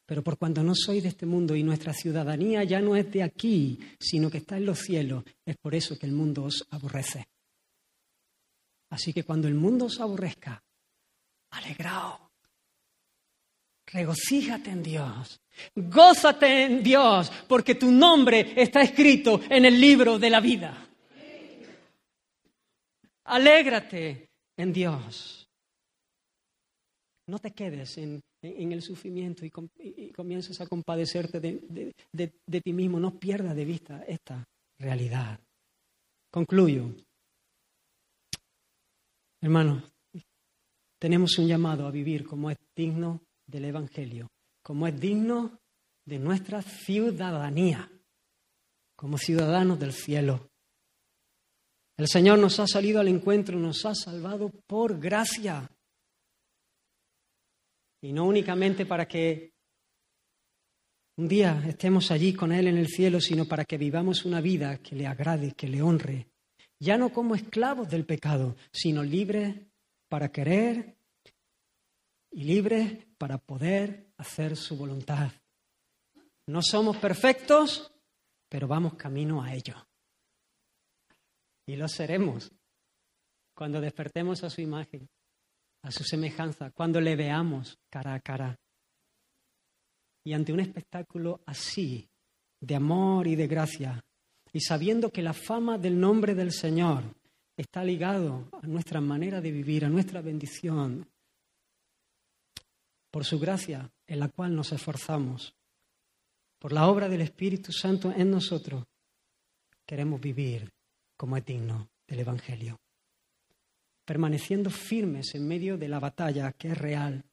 [0.09, 3.21] Pero por cuanto no sois de este mundo y nuestra ciudadanía ya no es de
[3.21, 7.27] aquí, sino que está en los cielos, es por eso que el mundo os aborrece.
[8.89, 10.63] Así que cuando el mundo os aborrezca,
[11.51, 12.21] alegraos,
[13.85, 15.39] regocíjate en Dios,
[15.75, 20.89] gózate en Dios, porque tu nombre está escrito en el libro de la vida.
[23.25, 25.38] Alégrate en Dios.
[27.29, 32.99] No te quedes en, el sufrimiento y, comiences a compadecerte de, de ti mismo.
[32.99, 34.43] No pierdas de vista esta
[34.79, 35.39] realidad.
[36.31, 36.95] Concluyo.
[39.41, 39.83] Hermanos,
[40.99, 44.27] tenemos un llamado a vivir como es digno del Evangelio,
[44.61, 45.59] como es digno
[46.05, 47.89] de nuestra ciudadanía,
[48.95, 50.49] como ciudadanos del cielo.
[51.97, 55.69] El Señor nos ha salido al encuentro, nos ha salvado por gracia.
[58.01, 59.53] Y no únicamente para que
[61.17, 64.77] un día estemos allí con Él en el cielo, sino para que vivamos una vida
[64.77, 66.29] que le agrade, que le honre.
[66.79, 69.53] Ya no como esclavos del pecado, sino libres
[70.07, 70.95] para querer
[72.31, 75.31] y libres para poder hacer su voluntad.
[76.47, 77.91] No somos perfectos,
[78.47, 79.75] pero vamos camino a ello.
[81.67, 82.51] Y lo seremos
[83.53, 85.09] cuando despertemos a su imagen,
[85.81, 88.59] a su semejanza, cuando le veamos cara a cara.
[90.23, 92.09] Y ante un espectáculo así,
[92.59, 94.03] de amor y de gracia,
[94.51, 97.03] y sabiendo que la fama del nombre del Señor
[97.55, 101.07] está ligado a nuestra manera de vivir, a nuestra bendición,
[103.11, 105.53] por su gracia en la cual nos esforzamos,
[106.59, 108.83] por la obra del Espíritu Santo en nosotros,
[109.85, 110.69] queremos vivir
[111.17, 112.77] como es digno del Evangelio.
[114.09, 117.23] Permaneciendo firmes en medio de la batalla que es real,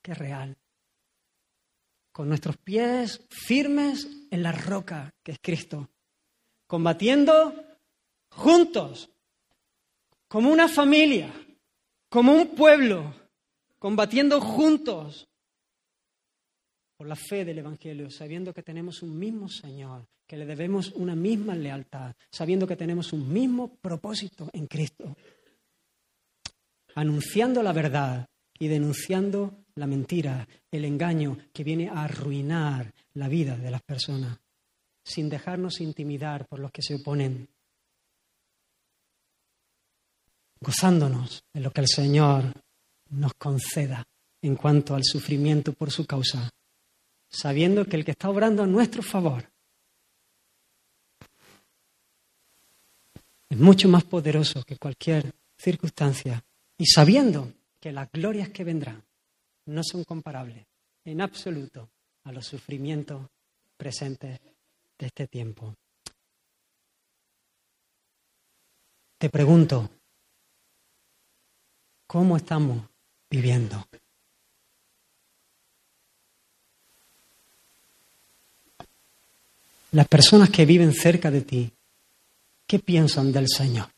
[0.00, 0.56] que es real.
[2.10, 5.90] Con nuestros pies firmes en la roca que es Cristo.
[6.66, 7.52] Combatiendo
[8.30, 9.10] juntos,
[10.28, 11.30] como una familia,
[12.08, 13.12] como un pueblo,
[13.78, 15.28] combatiendo juntos
[16.96, 21.14] por la fe del Evangelio, sabiendo que tenemos un mismo Señor, que le debemos una
[21.14, 25.14] misma lealtad, sabiendo que tenemos un mismo propósito en Cristo,
[26.94, 28.26] anunciando la verdad
[28.58, 34.38] y denunciando la mentira, el engaño que viene a arruinar la vida de las personas,
[35.04, 37.48] sin dejarnos intimidar por los que se oponen,
[40.60, 42.52] gozándonos de lo que el Señor
[43.10, 44.04] nos conceda
[44.42, 46.50] en cuanto al sufrimiento por su causa
[47.28, 49.50] sabiendo que el que está obrando a nuestro favor
[53.48, 56.42] es mucho más poderoso que cualquier circunstancia
[56.78, 59.02] y sabiendo que las glorias que vendrán
[59.66, 60.64] no son comparables
[61.04, 61.90] en absoluto
[62.24, 63.28] a los sufrimientos
[63.76, 64.40] presentes
[64.98, 65.74] de este tiempo.
[69.18, 69.90] Te pregunto,
[72.06, 72.82] ¿cómo estamos
[73.28, 73.84] viviendo?
[79.92, 81.72] las personas que viven cerca de ti,
[82.66, 83.88] ¿qué piensan del Señor?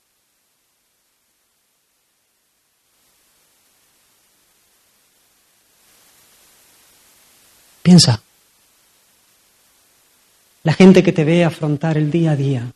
[7.83, 8.23] Piensa.
[10.63, 12.71] La gente que te ve afrontar el día a día,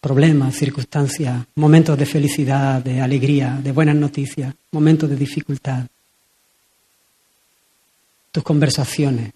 [0.00, 5.86] problemas, circunstancias, momentos de felicidad, de alegría, de buenas noticias, momentos de dificultad,
[8.32, 9.32] tus conversaciones,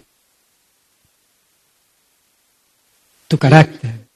[3.29, 4.07] tu carácter,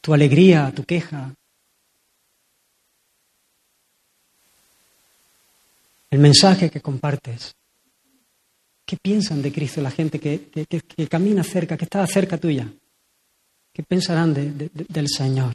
[0.00, 1.34] tu alegría, tu queja,
[6.10, 7.54] el mensaje que compartes.
[8.90, 10.50] ¿Qué piensan de Cristo la gente que,
[11.08, 12.68] camina cerca, que está cerca tuya?
[13.72, 15.54] ¿Qué pensarán del Señor?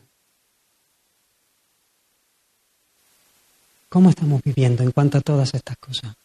[3.89, 6.15] ¿Cómo estamos viviendo en cuanto a todas estas cosas?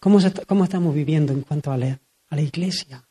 [0.00, 2.00] ¿Cómo, cómo estamos viviendo en cuanto a la,
[2.30, 3.04] a la iglesia?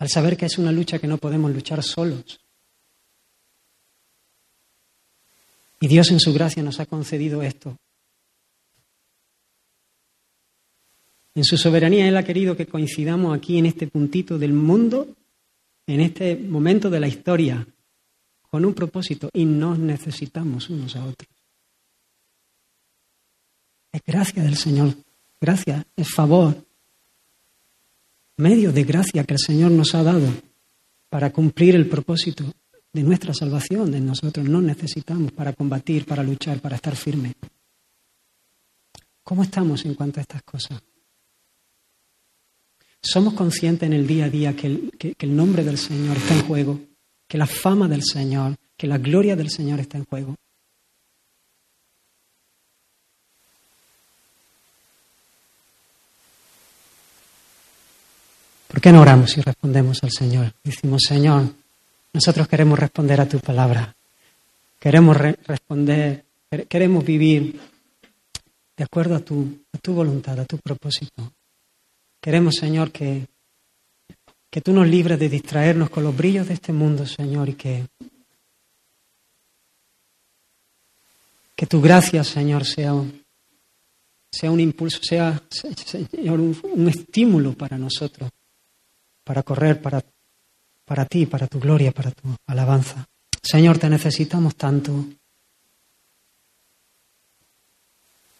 [0.00, 2.40] al saber que es una lucha que no podemos luchar solos.
[5.80, 7.78] Y Dios en su gracia nos ha concedido esto.
[11.34, 15.08] En su soberanía Él ha querido que coincidamos aquí en este puntito del mundo,
[15.86, 17.66] en este momento de la historia,
[18.42, 21.28] con un propósito y nos necesitamos unos a otros.
[23.92, 24.94] Es gracia del Señor.
[25.40, 26.64] Gracia, es favor.
[28.36, 30.28] Medio de gracia que el Señor nos ha dado
[31.08, 32.44] para cumplir el propósito
[32.92, 33.90] de nuestra salvación.
[33.90, 37.34] De nosotros no necesitamos para combatir, para luchar, para estar firmes.
[39.22, 40.80] ¿Cómo estamos en cuanto a estas cosas?
[43.02, 46.80] ¿Somos conscientes en el día a día que el, nombre del Señor está en juego?
[47.26, 50.36] ¿Que la fama del Señor, que la gloria del Señor está en juego?
[58.68, 60.52] ¿Por qué no oramos y respondemos al Señor?
[60.62, 61.44] Decimos, Señor,
[62.12, 63.94] nosotros queremos responder a tu palabra.
[64.78, 66.24] Queremos responder,
[66.68, 67.60] queremos vivir
[68.76, 71.32] de acuerdo a tu voluntad, a tu propósito.
[72.20, 73.26] Queremos, Señor, que,
[74.50, 77.86] que tú nos libres de distraernos con los brillos de este mundo, Señor, y que,
[81.56, 83.24] que tu gracia, Señor, sea un,
[84.30, 88.30] sea un impulso, sea, Señor, un estímulo para nosotros
[89.30, 90.02] para correr para,
[90.84, 93.06] para ti, para tu gloria, para tu alabanza.
[93.40, 95.04] Señor, te necesitamos tanto.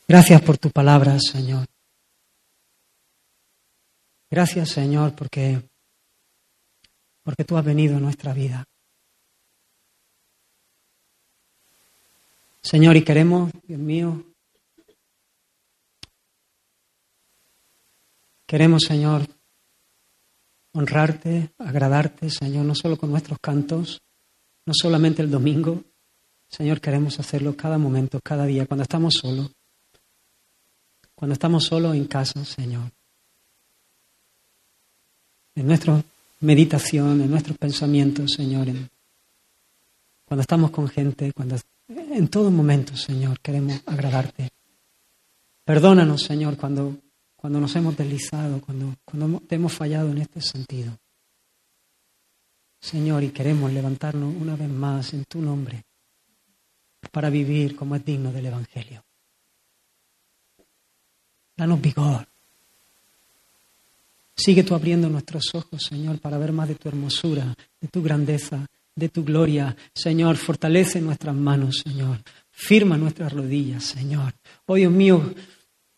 [0.09, 1.64] Gracias por tu palabra, Señor.
[4.31, 5.61] Gracias, Señor, porque,
[7.24, 8.64] porque tú has venido a nuestra vida.
[12.62, 14.24] Señor, y queremos, Dios mío,
[18.47, 19.26] queremos, Señor,
[20.74, 24.01] honrarte, agradarte, Señor, no solo con nuestros cantos,
[24.64, 25.83] no solamente el domingo,
[26.47, 29.51] Señor, queremos hacerlo cada momento, cada día, cuando estamos solos,
[31.16, 32.93] cuando estamos solos en casa, Señor.
[35.55, 36.03] En nuestra
[36.40, 38.68] meditación, en nuestros pensamientos, Señor,
[40.24, 41.57] cuando estamos con gente, cuando
[41.88, 44.51] en todo momento, Señor, queremos agradarte.
[45.64, 46.96] Perdónanos, Señor, cuando
[47.40, 50.98] cuando nos hemos deslizado, cuando, cuando hemos fallado en este sentido.
[52.78, 55.82] Señor, y queremos levantarnos una vez más en tu nombre
[57.11, 59.03] para vivir como es digno del Evangelio.
[61.57, 62.30] Danos vigor.
[64.43, 68.66] Sigue tú abriendo nuestros ojos, Señor, para ver más de tu hermosura, de tu grandeza,
[68.97, 69.76] de tu gloria.
[69.95, 72.18] Señor, fortalece nuestras manos, Señor.
[72.51, 74.32] Firma nuestras rodillas, Señor.
[74.66, 75.34] Oh Dios mío,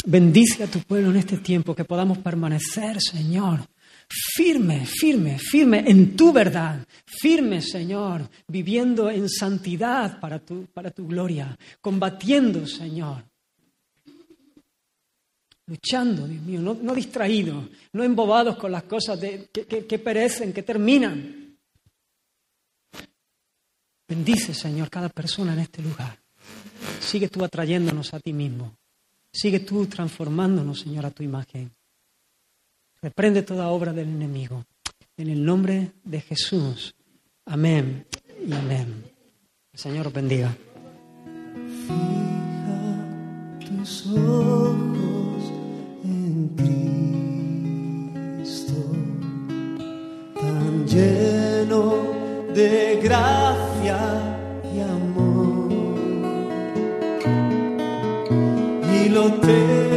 [0.05, 3.61] Bendice a tu pueblo en este tiempo, que podamos permanecer, Señor,
[4.09, 11.07] firme, firme, firme en tu verdad, firme, Señor, viviendo en santidad para tu, para tu
[11.07, 13.22] gloria, combatiendo, Señor,
[15.73, 17.64] luchando, Dios mío, no, distraídos,
[17.95, 21.57] no embobados con las cosas que, que perecen, que terminan.
[24.07, 26.18] Bendice, Señor, cada persona en este lugar.
[27.01, 28.77] Sigue tú atrayéndonos a ti mismo.
[29.33, 31.73] Sigue tú transformándonos, Señor, a tu imagen.
[33.01, 34.66] Reprende toda obra del enemigo.
[35.16, 36.95] En el nombre de Jesús.
[37.47, 38.07] Amén
[38.47, 39.11] y amén.
[39.73, 40.55] El Señor os bendiga.
[41.87, 43.09] Fija
[43.59, 45.01] tus ojos
[46.57, 48.42] Cristo,
[50.34, 51.82] tan lleno
[52.54, 54.33] de gracia
[59.12, 59.92] lo terrenal